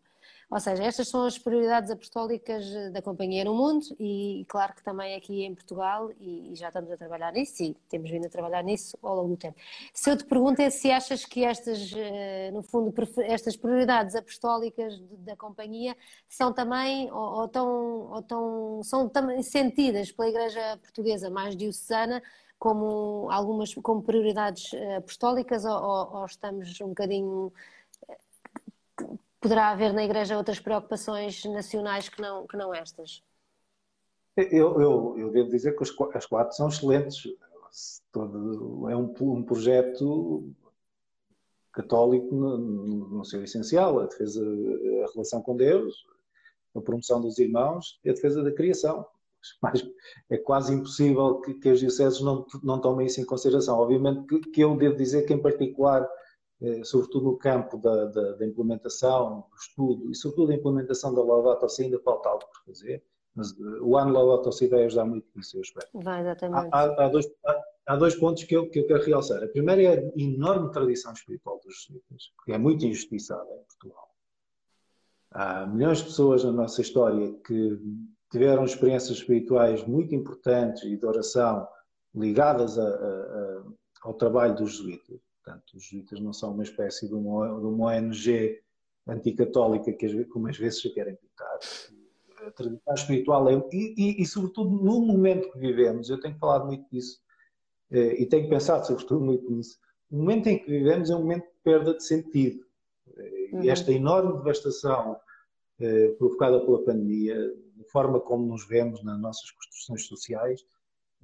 Ou 0.51 0.61
seja, 0.61 0.85
estas 0.85 1.09
são 1.09 1.25
as 1.25 1.39
prioridades 1.39 1.91
apostólicas 1.91 2.65
eh, 2.67 2.91
da 2.91 3.03
companhia 3.03 3.45
no 3.45 3.55
mundo 3.55 3.87
e, 3.99 4.45
claro 4.49 4.75
que 4.75 4.83
também 4.83 5.15
aqui 5.15 5.45
em 5.45 5.55
Portugal 5.55 6.11
e, 6.21 6.53
e, 6.53 6.55
já 6.57 6.69
estamos 6.69 6.91
a 6.91 6.97
trabalhar 6.97 7.33
nisso 7.33 7.63
e 7.63 7.75
temos 7.89 8.11
vindo 8.11 8.27
a 8.27 8.29
trabalhar 8.29 8.63
nisso 8.63 8.99
ao 9.03 9.17
longo 9.17 9.31
do 9.31 9.37
tempo. 9.37 9.57
Se 9.93 10.11
eu 10.11 10.17
te 10.17 10.25
pergunto 10.25 10.61
é 10.61 10.71
se 10.71 10.91
achas 10.91 11.25
que 11.25 11.45
estas, 11.45 11.93
eh, 11.97 12.51
no 12.53 12.63
fundo, 12.63 12.93
estas 13.23 13.57
prioridades 13.57 14.15
apostólicas 14.15 14.99
da 15.19 15.37
companhia 15.37 15.97
são 16.29 16.53
também 16.53 17.11
ou, 17.11 17.41
ou, 17.41 17.49
tão, 17.49 17.69
ou 18.13 18.23
tão, 18.23 18.83
são 18.83 19.09
também 19.09 19.43
sentidas 19.43 20.13
pela 20.13 20.29
Igreja 20.29 20.79
Portuguesa 20.83 21.31
mais 21.31 21.57
diocesana 21.57 22.23
como 22.59 23.29
algumas 23.31 23.75
como 23.75 24.03
prioridades 24.03 24.73
eh, 24.75 24.97
apostólicas 24.97 25.65
ou, 25.65 26.17
ou 26.17 26.25
estamos 26.27 26.81
um 26.81 26.89
bocadinho 26.89 27.53
poderá 29.45 29.69
haver 29.69 29.93
na 29.93 30.03
Igreja 30.03 30.39
outras 30.39 30.59
preocupações 30.59 31.45
nacionais 31.45 32.09
que 32.09 32.19
não, 32.19 32.47
que 32.47 32.57
não 32.57 32.75
estas? 32.75 33.23
Eu, 34.35 34.81
eu, 34.81 35.15
eu 35.19 35.31
devo 35.31 35.51
dizer 35.51 35.77
que 35.77 35.85
as 36.15 36.25
quatro 36.25 36.57
são 36.57 36.69
excelentes. 36.69 37.25
Todo, 38.11 38.89
é 38.89 38.97
um, 38.97 39.13
um 39.21 39.43
projeto 39.43 40.51
católico 41.73 42.35
no, 42.35 42.57
no, 42.57 43.25
seu 43.25 43.45
essencial, 43.45 44.01
a 44.01 44.07
defesa, 44.07 44.41
a 44.43 45.13
relação 45.13 45.43
com 45.43 45.57
Deus, 45.57 46.07
a 46.75 46.81
promoção 46.81 47.21
dos 47.21 47.39
irmãos 47.39 48.01
e 48.03 48.09
a 48.09 48.15
defesa 48.15 48.43
da 48.43 48.53
criação. 48.53 49.05
Mas 49.61 49.87
é 50.31 50.39
quase 50.39 50.73
impossível 50.73 51.41
que, 51.43 51.53
que 51.55 51.69
as 51.69 51.81
dioceses 51.81 52.23
não, 52.23 52.47
não 52.63 52.81
tomem 52.81 53.09
isso 53.09 53.21
em 53.21 53.27
consideração. 53.27 53.79
Obviamente 53.79 54.27
que, 54.27 54.51
que 54.53 54.61
eu 54.63 54.75
devo 54.75 54.97
dizer 54.97 55.27
que, 55.27 55.35
em 55.35 55.43
particular, 55.43 56.09
sobretudo 56.85 57.25
no 57.27 57.37
campo 57.37 57.77
da, 57.79 58.07
da, 58.07 58.33
da, 58.33 58.47
implementação, 58.47 59.47
do 59.51 59.57
estudo 59.57 60.11
e 60.11 60.15
sobretudo 60.15 60.49
da 60.49 60.55
implementação 60.55 61.15
da 61.15 61.23
Laudato 61.23 61.69
Si 61.69 61.83
ainda 61.83 61.99
falta 62.01 62.29
algo 62.29 62.45
por 62.47 62.65
fazer, 62.65 63.03
mas 63.35 63.51
eh, 63.53 63.81
o 63.83 63.97
ano 63.97 64.13
Laudato 64.13 64.53
Si 64.53 64.69
vai 64.69 64.85
ajudar 64.85 65.05
muito 65.05 65.27
nisso, 65.35 65.57
eu 65.57 65.63
espero. 65.63 65.89
Vai, 65.95 66.21
exatamente. 66.21 66.69
Há, 66.73 66.81
há, 66.81 67.05
há, 67.05 67.09
dois, 67.09 67.27
há, 67.87 67.97
dois, 67.97 68.15
pontos 68.15 68.45
que 68.45 68.57
eu, 68.57 68.71
que 68.71 68.81
eu 68.81 68.87
quero 68.87 69.05
realçar. 69.05 69.43
A 69.43 69.49
primeira 69.49 69.83
é 69.83 69.99
a 69.99 70.13
enorme 70.17 70.71
tradição 70.71 71.13
espiritual 71.13 71.61
dos 71.65 71.75
jesuítas, 71.83 72.33
que 72.45 72.53
é 72.53 72.59
muito 72.59 72.87
injustiçada 72.87 73.51
em 73.53 73.65
Portugal. 73.65 74.09
Há 75.33 75.67
milhões 75.67 75.99
de 75.99 76.05
pessoas 76.05 76.45
na 76.45 76.53
nossa 76.53 76.81
história 76.81 77.35
que 77.45 77.79
tiveram 78.31 78.65
experiências 78.65 79.19
espirituais 79.19 79.85
muito 79.85 80.15
importantes 80.15 80.85
e 80.85 80.97
de 80.97 81.05
oração 81.05 81.67
ligadas 82.15 82.79
a, 82.79 82.85
a, 82.85 82.87
a, 82.87 83.63
ao 84.05 84.15
trabalho 84.15 84.55
dos 84.55 84.77
jesuítas 84.77 85.21
Portanto, 85.45 85.75
os 85.77 85.85
jesuítas 85.85 86.21
não 86.21 86.33
são 86.33 86.53
uma 86.53 86.63
espécie 86.63 87.07
de 87.07 87.15
uma, 87.15 87.47
de 87.61 87.67
uma 87.67 87.93
ONG 87.93 88.63
anticatólica, 89.07 89.93
que, 89.93 90.25
como 90.25 90.49
às 90.49 90.57
vezes 90.57 90.81
se 90.81 90.89
querem 90.91 91.15
pintar. 91.17 91.59
A 92.47 92.51
tradição 92.51 92.95
espiritual 92.95 93.49
é. 93.51 93.55
E, 93.71 93.95
e, 93.97 94.23
e, 94.23 94.27
sobretudo, 94.27 94.71
no 94.71 95.01
momento 95.01 95.53
que 95.53 95.59
vivemos, 95.59 96.09
eu 96.09 96.19
tenho 96.19 96.37
falado 96.39 96.67
muito 96.67 96.89
disso, 96.91 97.21
eh, 97.91 98.23
e 98.23 98.27
tenho 98.27 98.49
pensado 98.49 98.87
sobretudo 98.87 99.23
muito 99.23 99.51
nisso. 99.51 99.79
O 100.11 100.17
momento 100.17 100.47
em 100.47 100.59
que 100.59 100.71
vivemos 100.71 101.11
é 101.11 101.15
um 101.15 101.21
momento 101.21 101.45
de 101.45 101.59
perda 101.63 101.95
de 101.95 102.03
sentido. 102.03 102.65
Uhum. 103.53 103.63
E 103.63 103.69
esta 103.69 103.93
enorme 103.93 104.39
devastação 104.39 105.19
eh, 105.79 106.09
provocada 106.19 106.59
pela 106.65 106.83
pandemia, 106.83 107.37
a 107.81 107.91
forma 107.91 108.19
como 108.19 108.47
nos 108.47 108.67
vemos 108.67 109.05
nas 109.05 109.21
nossas 109.21 109.51
construções 109.51 110.07
sociais, 110.07 110.65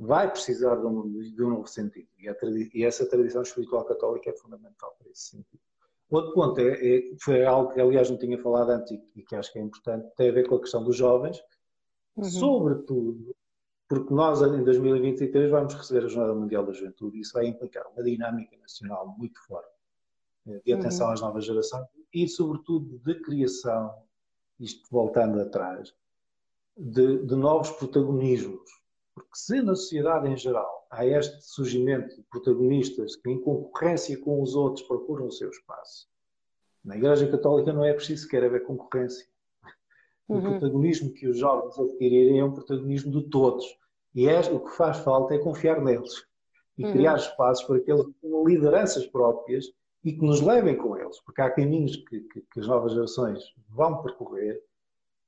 vai 0.01 0.31
precisar 0.31 0.77
de 0.77 0.87
um, 0.87 1.11
de 1.11 1.45
um 1.45 1.51
novo 1.51 1.67
sentido. 1.67 2.09
E, 2.19 2.27
a, 2.27 2.35
e, 2.75 2.85
essa 2.85 3.07
tradição 3.07 3.43
espiritual 3.43 3.85
católica 3.85 4.31
é 4.31 4.33
fundamental 4.33 4.97
para 4.99 5.11
esse 5.11 5.37
sentido. 5.37 5.61
Outro 6.09 6.33
ponto 6.33 6.59
é, 6.59 6.73
é, 6.73 7.03
foi 7.21 7.45
algo 7.45 7.73
que, 7.73 7.81
aliás, 7.81 8.09
não 8.11 8.17
tinha 8.17 8.41
falado 8.43 8.71
antes 8.71 8.99
e, 9.15 9.23
que 9.23 9.37
acho 9.37 9.53
que 9.53 9.59
é 9.59 9.63
importante, 9.63 10.09
tem 10.17 10.31
a 10.31 10.33
ver 10.33 10.49
com 10.49 10.55
a 10.55 10.61
questão 10.61 10.83
dos 10.83 10.97
jovens, 10.97 11.41
uhum. 12.17 12.25
sobretudo 12.25 13.37
porque 13.87 14.15
nós, 14.15 14.41
em 14.41 14.65
2023, 14.65 15.51
vamos 15.51 15.75
receber 15.75 16.05
a 16.05 16.09
Jornada 16.09 16.35
Mundial 16.35 16.65
da 16.65 16.73
Juventude 16.73 17.19
e 17.19 17.21
isso 17.21 17.33
vai 17.33 17.47
implicar 17.47 17.85
uma 17.89 18.03
dinâmica 18.03 18.57
nacional 18.57 19.15
muito 19.19 19.39
forte 19.47 19.69
eh, 20.47 20.61
de 20.65 20.73
atenção 20.73 21.09
uhum. 21.09 21.13
às 21.13 21.21
novas 21.21 21.45
gerações 21.45 21.87
e, 22.15 22.27
sobretudo, 22.27 22.99
de 23.05 23.21
criação, 23.21 23.93
isto 24.59 24.89
voltando 24.91 25.41
atrás, 25.41 25.93
de, 26.77 27.19
de 27.27 27.35
novos 27.35 27.71
protagonismos 27.73 28.80
porque 29.15 29.31
se 29.35 29.61
na 29.63 29.75
sociedade 29.75 30.29
em 30.29 30.37
geral 30.37 30.87
há 30.91 31.07
este 31.07 31.43
surgimento 31.43 32.17
de 32.17 32.23
protagonistas 32.23 33.17
que, 33.17 33.31
em 33.31 33.41
concorrência 33.41 34.19
com 34.21 34.43
os 34.43 34.55
outros, 34.55 34.87
procuram 34.87 35.27
o 35.27 35.33
seu 35.33 35.51
espaço, 35.51 36.09
na 36.85 36.97
Igreja 36.97 37.31
Católica 37.31 37.73
não 37.73 37.85
é 37.85 37.93
preciso 37.93 38.23
sequer 38.23 38.45
haver 38.45 38.65
concorrência. 38.65 39.27
O 40.27 40.35
uhum. 40.35 40.43
protagonismo 40.43 41.13
que 41.13 41.29
os 41.29 41.39
jovens 41.39 41.79
adquirirem 41.79 42.41
é 42.41 42.45
um 42.45 42.55
protagonismo 42.55 43.11
de 43.11 43.29
todos. 43.29 43.65
E 44.15 44.29
é, 44.29 44.41
o 44.41 44.61
que 44.61 44.71
faz 44.77 44.99
falta 44.99 45.35
é 45.35 45.39
confiar 45.39 45.81
neles 45.83 46.25
e 46.79 46.85
uhum. 46.85 46.93
criar 46.93 47.17
espaços 47.17 47.65
para 47.67 47.81
que 47.81 47.93
eles 47.93 48.07
tenham 48.21 48.45
lideranças 48.45 49.07
próprias 49.07 49.67
e 50.03 50.13
que 50.13 50.25
nos 50.25 50.41
levem 50.41 50.77
com 50.77 50.97
eles, 50.97 51.21
porque 51.21 51.43
há 51.43 51.51
caminhos 51.51 51.97
que, 51.97 52.21
que, 52.21 52.41
que 52.41 52.61
as 52.61 52.67
novas 52.67 52.93
gerações 52.93 53.43
vão 53.69 54.03
percorrer 54.03 54.63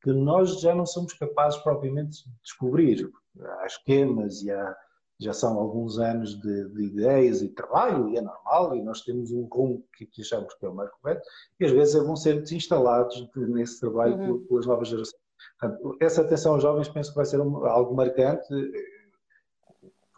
que 0.03 0.13
nós 0.13 0.61
já 0.61 0.75
não 0.75 0.87
somos 0.87 1.13
capazes 1.13 1.61
propriamente 1.61 2.25
de 2.25 2.35
descobrir. 2.43 3.13
Há 3.41 3.67
esquemas 3.67 4.43
e 4.43 4.51
há, 4.51 4.77
já 5.19 5.33
são 5.33 5.59
alguns 5.59 5.99
anos 5.99 6.41
de, 6.41 6.69
de, 6.71 6.85
ideias 6.85 7.43
e 7.43 7.49
trabalho, 7.49 8.09
e 8.11 8.17
é 8.17 8.21
normal, 8.21 8.77
e 8.77 8.83
nós 8.83 9.03
temos 9.03 9.31
um 9.31 9.45
rumo 9.45 9.85
que, 9.97 10.07
que 10.07 10.23
achamos 10.23 10.53
que 10.55 10.67
é 10.67 10.69
o 10.69 10.75
mais 10.75 10.91
correto, 10.91 11.23
e 11.61 11.65
às 11.65 11.71
vezes 11.71 11.95
vão 11.95 12.17
ser 12.17 12.41
desinstalados 12.41 13.29
nesse 13.37 13.81
trabalho 13.81 14.17
uhum. 14.17 14.45
pelas 14.47 14.67
novas 14.67 14.89
gerações. 14.89 15.23
Portanto, 15.59 15.97
essa 16.01 16.23
atenção 16.23 16.55
aos 16.55 16.63
jovens 16.63 16.89
penso 16.89 17.11
que 17.11 17.17
vai 17.17 17.25
ser 17.25 17.41
um, 17.41 17.65
algo 17.65 17.95
marcante, 17.95 18.47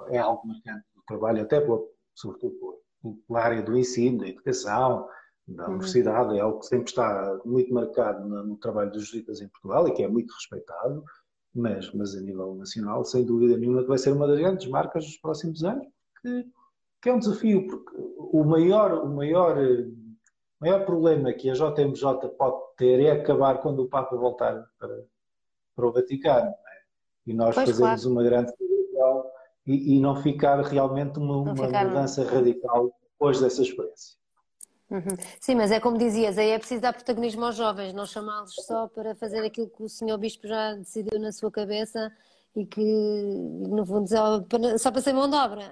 é 0.09 0.19
algo 0.19 0.47
marcante 0.47 0.85
do 0.95 1.03
trabalho, 1.07 1.43
até 1.43 1.61
pela, 1.61 1.81
sobretudo 2.15 2.55
pela 3.27 3.41
área 3.41 3.63
do 3.63 3.77
ensino, 3.77 4.19
da 4.19 4.29
educação, 4.29 5.09
da 5.47 5.65
uhum. 5.65 5.73
universidade, 5.73 6.39
é 6.39 6.41
algo 6.41 6.61
que 6.61 6.67
sempre 6.67 6.89
está 6.89 7.39
muito 7.45 7.73
marcado 7.73 8.27
no, 8.27 8.45
no, 8.45 8.57
trabalho 8.57 8.91
dos 8.91 9.07
jesuítas 9.07 9.41
em 9.41 9.49
Portugal 9.49 9.87
e 9.87 9.93
que 9.93 10.03
é 10.03 10.09
muito 10.09 10.33
respeitado, 10.33 11.05
mas, 11.55 11.93
mas 11.93 12.15
a 12.15 12.21
nível 12.21 12.55
nacional, 12.55 13.05
sem 13.05 13.25
dúvida 13.25 13.57
nenhuma, 13.57 13.83
que 13.83 13.89
vai 13.89 13.99
ser 13.99 14.13
uma 14.13 14.27
das 14.27 14.39
grandes 14.39 14.67
marcas 14.69 15.05
dos 15.05 15.17
próximos 15.19 15.63
anos, 15.63 15.87
que, 16.21 16.47
que 17.01 17.09
é 17.09 17.13
um 17.13 17.19
desafio, 17.19 17.67
porque 17.67 17.93
o 17.97 18.43
maior, 18.45 19.05
o 19.05 19.09
maior, 19.09 19.57
maior 20.61 20.85
problema 20.85 21.33
que 21.33 21.49
a 21.49 21.55
JMJ 21.55 22.29
pode 22.37 22.57
ter 22.77 23.01
é 23.01 23.13
acabar 23.13 23.61
quando 23.61 23.83
o 23.83 23.89
Papa 23.89 24.17
voltar 24.17 24.67
para, 24.79 25.05
para 25.77 25.87
o 25.87 25.93
Vaticano. 25.93 26.49
É? 26.49 26.55
E 27.27 27.33
nós 27.35 27.55
pois 27.55 27.71
fazemos 27.71 28.03
claro. 28.03 28.11
uma 28.11 28.23
grande 28.25 28.53
e, 29.67 29.97
e, 29.97 30.01
não 30.01 30.17
ficar 30.17 30.61
realmente 30.61 31.19
uma, 31.19 31.39
uma 31.39 31.57
ficar... 31.57 31.87
mudança 31.87 32.23
radical 32.25 32.93
depois 33.03 33.41
dessa 33.41 33.63
experiência. 33.63 34.19
Uhum. 34.95 35.17
Sim, 35.41 35.57
mas 35.57 35.73
é 35.73 35.81
como 35.81 35.99
dizias, 35.99 36.39
aí 36.39 36.51
é 36.51 36.59
preciso 36.59 36.81
dar 36.81 36.93
protagonismo 36.93 37.45
aos 37.45 37.57
jovens, 37.57 37.93
não 37.93 38.07
chamá-los 38.07 38.55
só 38.55 38.87
para 38.87 39.13
fazer 39.17 39.41
aquilo 39.41 39.69
que 39.69 39.83
o 39.83 39.89
senhor 39.89 40.17
Bispo 40.19 40.47
já 40.47 40.75
decidiu 40.75 41.19
na 41.19 41.33
sua 41.33 41.51
cabeça 41.51 42.17
e 42.55 42.65
que, 42.65 42.81
no 42.81 43.85
fundo, 43.85 44.09
só 44.09 44.41
para, 44.43 44.79
só 44.79 44.93
para 44.93 45.01
ser 45.01 45.13
mão 45.13 45.29
de 45.29 45.35
obra. 45.35 45.69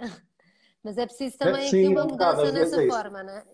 Mas 0.83 0.99
é 0.99 1.07
preciso 1.07 1.39
também 1.39 1.69
Sim, 1.69 1.79
aqui 1.79 1.89
uma 1.89 2.05
mudança 2.05 2.51
nessa 2.51 2.83
é 2.83 2.89
forma, 2.89 3.23
não 3.23 3.33
é? 3.33 3.45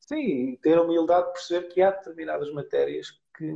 Sim, 0.00 0.58
ter 0.62 0.76
a 0.76 0.82
humildade 0.82 1.28
de 1.28 1.32
perceber 1.32 1.68
que 1.68 1.80
há 1.80 1.90
determinadas 1.90 2.52
matérias 2.52 3.10
que, 3.34 3.50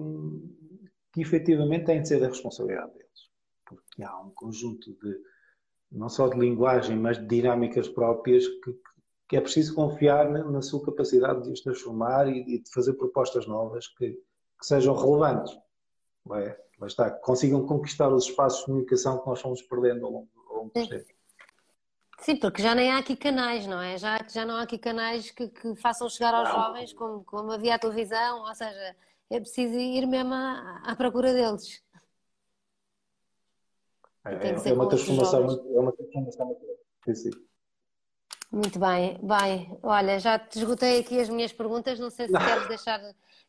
que 1.12 1.20
efetivamente 1.20 1.85
têm 1.85 2.00
de 2.00 2.09
ser 2.09 2.18
da 2.18 2.29
responsabilidade 2.29 2.94
deles. 2.94 3.31
Porque 3.66 4.03
há 4.03 4.18
um 4.18 4.31
conjunto 4.31 4.94
de, 4.94 5.20
não 5.92 6.09
só 6.09 6.26
de 6.29 6.38
linguagem, 6.38 6.96
mas 6.96 7.18
de 7.18 7.26
dinâmicas 7.26 7.87
próprias 7.87 8.48
que, 8.48 8.72
que 8.72 8.89
é 9.37 9.40
preciso 9.40 9.75
confiar 9.75 10.29
na, 10.29 10.62
sua 10.62 10.85
capacidade 10.85 11.43
de 11.43 11.51
os 11.51 11.61
transformar 11.61 12.29
e, 12.29 12.40
e, 12.40 12.59
de 12.62 12.71
fazer 12.73 12.95
propostas 12.95 13.47
novas 13.47 13.87
que, 13.88 14.12
que 14.12 14.66
sejam 14.66 14.95
relevantes. 14.95 15.57
Não 16.27 16.37
é? 16.37 16.59
Mas 16.79 16.93
está, 16.93 17.11
que 17.11 17.21
consigam 17.21 17.66
conquistar 17.66 18.09
os 18.09 18.25
espaços 18.25 18.61
de 18.61 18.66
comunicação 18.66 19.19
que 19.21 19.27
nós 19.29 19.40
fomos 19.40 19.62
perdendo 19.62 20.07
ao 20.07 20.12
longo, 20.12 20.29
ao 20.49 20.57
longo 20.57 20.73
do 20.75 20.88
tempo. 20.88 21.05
Sim, 22.21 22.37
porque 22.37 22.62
já 22.62 22.75
nem 22.75 22.90
há 22.90 22.99
aqui 22.99 23.16
canais, 23.16 23.66
não 23.66 23.81
é? 23.81 23.97
Já, 23.97 24.19
já 24.29 24.45
não 24.45 24.57
há 24.57 24.62
aqui 24.62 24.79
canais 24.79 25.31
que, 25.31 25.49
que 25.49 25.75
façam 25.77 26.09
chegar 26.09 26.35
aos 26.35 26.49
não. 26.49 26.57
jovens 26.57 26.93
como, 26.93 27.25
como 27.25 27.51
havia 27.51 27.77
a 27.77 27.79
televisão, 27.79 28.40
ou 28.40 28.55
seja, 28.55 28.97
é 29.31 29.40
preciso 29.40 29.79
ir 29.79 30.07
mesmo 30.07 30.35
à, 30.35 30.83
à 30.85 30.97
procura 30.97 31.33
deles. 31.33 31.83
É, 34.25 34.69
é, 34.69 34.73
uma 34.75 34.87
transformação, 34.87 35.47
é 35.47 35.81
uma 35.81 35.93
transformação 35.93 36.47
muito 36.47 37.19
sim. 37.19 37.31
Muito 38.53 38.81
bem, 38.81 39.17
bem, 39.23 39.79
olha, 39.81 40.19
já 40.19 40.37
te 40.37 40.59
esgotei 40.59 40.99
aqui 40.99 41.21
as 41.21 41.29
minhas 41.29 41.53
perguntas, 41.53 42.01
não 42.01 42.11
sei 42.11 42.27
se 42.27 42.33
queres 42.33 42.67
deixar, 42.67 43.01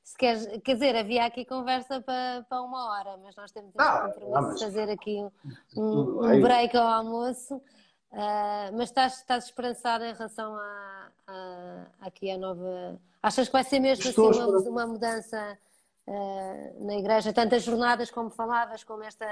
se 0.03 0.15
queres, 0.15 0.45
quer 0.63 0.73
dizer, 0.75 0.95
havia 0.95 1.25
aqui 1.25 1.43
conversa 1.43 1.99
para, 2.01 2.45
para 2.47 2.61
uma 2.61 2.91
hora, 2.91 3.17
mas 3.17 3.35
nós 3.35 3.51
temos 3.51 3.73
ah, 3.79 4.11
compromisso 4.13 4.53
de 4.57 4.63
fazer 4.63 4.91
aqui 4.91 5.17
um, 5.17 5.31
um, 5.75 6.23
um 6.23 6.41
break 6.41 6.77
ao 6.77 6.87
almoço, 6.87 7.55
uh, 7.55 8.71
mas 8.73 8.89
estás, 8.89 9.17
estás 9.17 9.45
esperançada 9.45 10.07
em 10.07 10.13
relação 10.13 10.55
a, 10.55 11.07
a, 11.25 11.85
aqui 12.01 12.29
a 12.29 12.37
nova, 12.37 13.01
achas 13.23 13.47
que 13.47 13.53
vai 13.53 13.63
ser 13.63 13.79
mesmo 13.79 14.07
assim 14.07 14.21
uma, 14.21 14.59
uma 14.59 14.85
mudança 14.85 15.57
uh, 16.05 16.85
na 16.85 16.93
igreja, 16.93 17.33
tantas 17.33 17.63
jornadas 17.63 18.11
como 18.11 18.29
falavas, 18.29 18.83
como 18.83 19.01
esta 19.01 19.25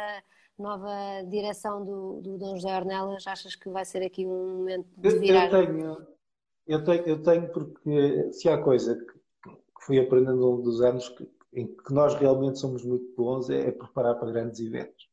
nova 0.61 1.23
direção 1.27 1.83
do, 1.83 2.21
do 2.21 2.37
Dom 2.37 2.55
José 2.55 2.75
Ornelas, 2.75 3.25
achas 3.25 3.55
que 3.55 3.69
vai 3.69 3.85
ser 3.85 4.03
aqui 4.03 4.25
um 4.25 4.57
momento 4.57 4.87
de 4.97 5.19
virar? 5.19 5.51
Eu 5.51 5.65
tenho, 5.65 6.07
eu 6.67 6.83
tenho, 6.83 7.03
eu 7.05 7.23
tenho 7.23 7.51
porque 7.51 8.33
se 8.33 8.49
há 8.49 8.61
coisa 8.61 8.95
que, 8.95 9.13
que 9.13 9.85
fui 9.85 9.99
aprendendo 9.99 10.43
ao 10.43 10.51
longo 10.51 10.61
dos 10.61 10.81
anos 10.81 11.09
que, 11.09 11.27
em 11.53 11.67
que 11.67 11.93
nós 11.93 12.13
realmente 12.15 12.59
somos 12.59 12.83
muito 12.83 13.13
bons 13.15 13.49
é, 13.49 13.69
é 13.69 13.71
preparar 13.71 14.15
para 14.15 14.31
grandes 14.31 14.59
eventos. 14.59 15.09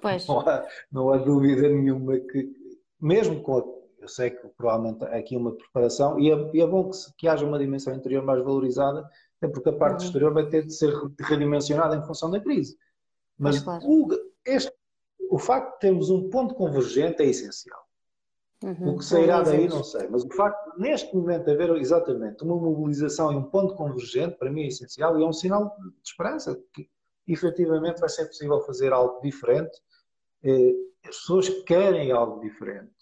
Pois. 0.00 0.26
Não, 0.26 0.40
há, 0.40 0.68
não 0.90 1.12
há 1.12 1.18
dúvida 1.18 1.68
nenhuma 1.68 2.18
que, 2.18 2.50
mesmo 3.00 3.42
com 3.42 3.58
a 3.58 3.84
eu 4.04 4.08
sei 4.08 4.30
que 4.30 4.46
provavelmente 4.48 5.02
há 5.02 5.16
aqui 5.16 5.34
uma 5.34 5.56
preparação 5.56 6.20
e 6.20 6.30
é, 6.30 6.50
e 6.52 6.60
é 6.60 6.66
bom 6.66 6.90
que, 6.90 6.96
que, 7.16 7.26
haja 7.26 7.46
uma 7.46 7.58
dimensão 7.58 7.94
interior 7.94 8.22
mais 8.22 8.44
valorizada, 8.44 9.08
até 9.38 9.50
porque 9.50 9.70
a 9.70 9.72
parte 9.72 10.00
uhum. 10.00 10.06
exterior 10.06 10.34
vai 10.34 10.46
ter 10.46 10.66
de 10.66 10.74
ser 10.74 10.92
redimensionada 11.20 11.96
em 11.96 12.02
função 12.02 12.30
da 12.30 12.38
crise. 12.38 12.76
Mas 13.38 13.60
claro. 13.60 13.82
o, 13.86 14.08
este, 14.44 14.72
o 15.30 15.38
facto 15.38 15.74
de 15.74 15.80
termos 15.80 16.10
um 16.10 16.28
ponto 16.30 16.54
convergente 16.54 17.22
é 17.22 17.26
essencial. 17.26 17.84
Uhum, 18.62 18.94
o 18.94 18.98
que 18.98 19.04
sairá 19.04 19.42
daí 19.42 19.68
não 19.68 19.84
sei, 19.84 20.08
mas 20.08 20.24
o 20.24 20.30
facto 20.30 20.74
de 20.74 20.80
neste 20.80 21.14
momento 21.14 21.50
haver 21.50 21.70
exatamente 21.76 22.42
uma 22.44 22.56
mobilização 22.56 23.30
e 23.30 23.36
um 23.36 23.42
ponto 23.42 23.74
convergente 23.74 24.38
para 24.38 24.50
mim 24.50 24.62
é 24.62 24.68
essencial 24.68 25.18
e 25.18 25.22
é 25.22 25.26
um 25.26 25.32
sinal 25.32 25.76
de 25.78 26.08
esperança 26.08 26.58
que 26.72 26.88
efetivamente 27.28 28.00
vai 28.00 28.08
ser 28.08 28.26
possível 28.26 28.60
fazer 28.62 28.92
algo 28.92 29.20
diferente. 29.20 29.78
Eh, 30.42 30.74
as 31.06 31.16
pessoas 31.16 31.48
querem 31.64 32.10
algo 32.10 32.40
diferente. 32.40 32.94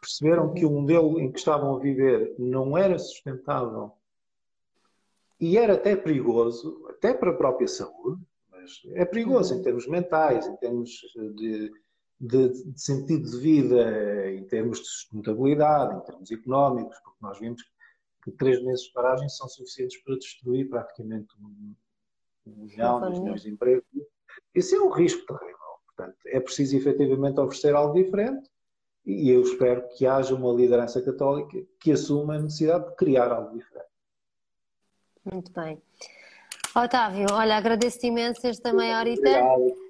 Perceberam 0.00 0.48
uhum. 0.48 0.54
que 0.54 0.64
o 0.64 0.70
modelo 0.70 1.20
em 1.20 1.32
que 1.32 1.38
estavam 1.38 1.74
a 1.74 1.78
viver 1.80 2.34
não 2.38 2.78
era 2.78 2.98
sustentável 2.98 3.92
e 5.40 5.58
era 5.58 5.74
até 5.74 5.96
perigoso, 5.96 6.86
até 6.88 7.12
para 7.12 7.30
a 7.30 7.36
própria 7.36 7.66
saúde, 7.66 8.22
mas 8.62 8.80
é 8.94 9.04
perigoso 9.04 9.54
em 9.54 9.62
termos 9.62 9.86
mentais, 9.88 10.46
em 10.46 10.56
termos 10.56 10.90
de, 11.36 11.72
de, 12.20 12.48
de, 12.48 12.80
sentido 12.80 13.28
de 13.28 13.38
vida, 13.38 14.30
em 14.30 14.44
termos 14.44 14.78
de 14.78 14.86
sustentabilidade, 14.86 15.96
em 15.96 16.00
termos 16.00 16.30
económicos, 16.30 16.96
porque 17.00 17.18
nós 17.20 17.38
vimos 17.38 17.62
que 18.22 18.30
três 18.30 18.62
meses 18.62 18.84
de 18.84 18.92
paragem 18.92 19.28
são 19.28 19.48
suficientes 19.48 20.00
para 20.02 20.16
destruir 20.16 20.68
praticamente 20.68 21.28
um, 21.40 21.74
um 22.46 22.64
milhão, 22.64 23.00
dois 23.00 23.18
milhões 23.18 23.42
de 23.42 23.50
empregos. 23.50 23.84
Esse 24.54 24.76
é 24.76 24.80
um 24.80 24.90
risco 24.90 25.26
terrível. 25.26 25.58
Portanto, 25.86 26.16
é 26.26 26.40
preciso 26.40 26.76
efetivamente 26.76 27.40
oferecer 27.40 27.74
algo 27.74 27.94
diferente 27.94 28.48
e 29.04 29.30
eu 29.30 29.42
espero 29.42 29.88
que 29.88 30.06
haja 30.06 30.34
uma 30.34 30.52
liderança 30.52 31.02
católica 31.02 31.60
que 31.80 31.90
assuma 31.90 32.36
a 32.36 32.40
necessidade 32.40 32.88
de 32.88 32.94
criar 32.94 33.32
algo 33.32 33.52
diferente. 33.58 33.90
Muito 35.24 35.52
bem. 35.52 35.82
Otávio, 36.74 37.26
olha, 37.32 37.56
agradeço-te 37.56 38.06
imenso 38.06 38.46
esta 38.46 38.72
meia 38.72 38.98
horita. 38.98 39.28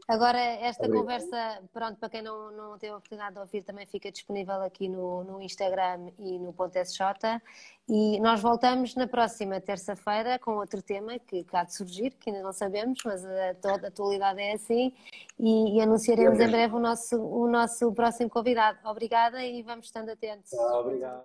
Agora, 0.09 0.39
esta 0.39 0.85
Obrigado. 0.85 1.01
conversa, 1.01 1.63
pronto, 1.73 1.97
para 1.99 2.09
quem 2.09 2.23
não, 2.23 2.51
não 2.51 2.77
teve 2.77 2.93
a 2.93 2.97
oportunidade 2.97 3.35
de 3.35 3.41
ouvir, 3.41 3.63
também 3.63 3.87
fica 3.87 4.11
disponível 4.11 4.61
aqui 4.63 4.89
no, 4.89 5.23
no 5.23 5.41
Instagram 5.41 6.11
e 6.19 6.41
no 6.41 6.53
.sj. 6.53 7.41
E 7.89 8.19
nós 8.21 8.41
voltamos 8.41 8.97
na 8.97 9.07
próxima 9.07 9.61
terça-feira 9.61 10.41
com 10.41 10.57
outro 10.57 10.83
tema 10.83 11.19
que, 11.21 11.45
que 11.45 11.57
há 11.57 11.63
de 11.63 11.75
surgir, 11.75 12.11
que 12.19 12.31
ainda 12.31 12.43
não 12.43 12.53
sabemos, 12.53 12.99
mas 13.05 13.25
a, 13.25 13.55
toda 13.55 13.87
a 13.87 13.89
atualidade 13.89 14.41
é 14.41 14.53
assim. 14.55 14.93
E, 15.39 15.77
e 15.77 15.81
anunciaremos 15.81 16.41
em 16.41 16.49
breve 16.49 16.75
o 16.75 16.81
nosso, 16.81 17.17
o 17.17 17.49
nosso 17.49 17.93
próximo 17.93 18.29
convidado. 18.29 18.79
Obrigada 18.85 19.45
e 19.45 19.63
vamos 19.63 19.87
estando 19.87 20.11
atentos. 20.11 20.53
Obrigado. 20.53 21.25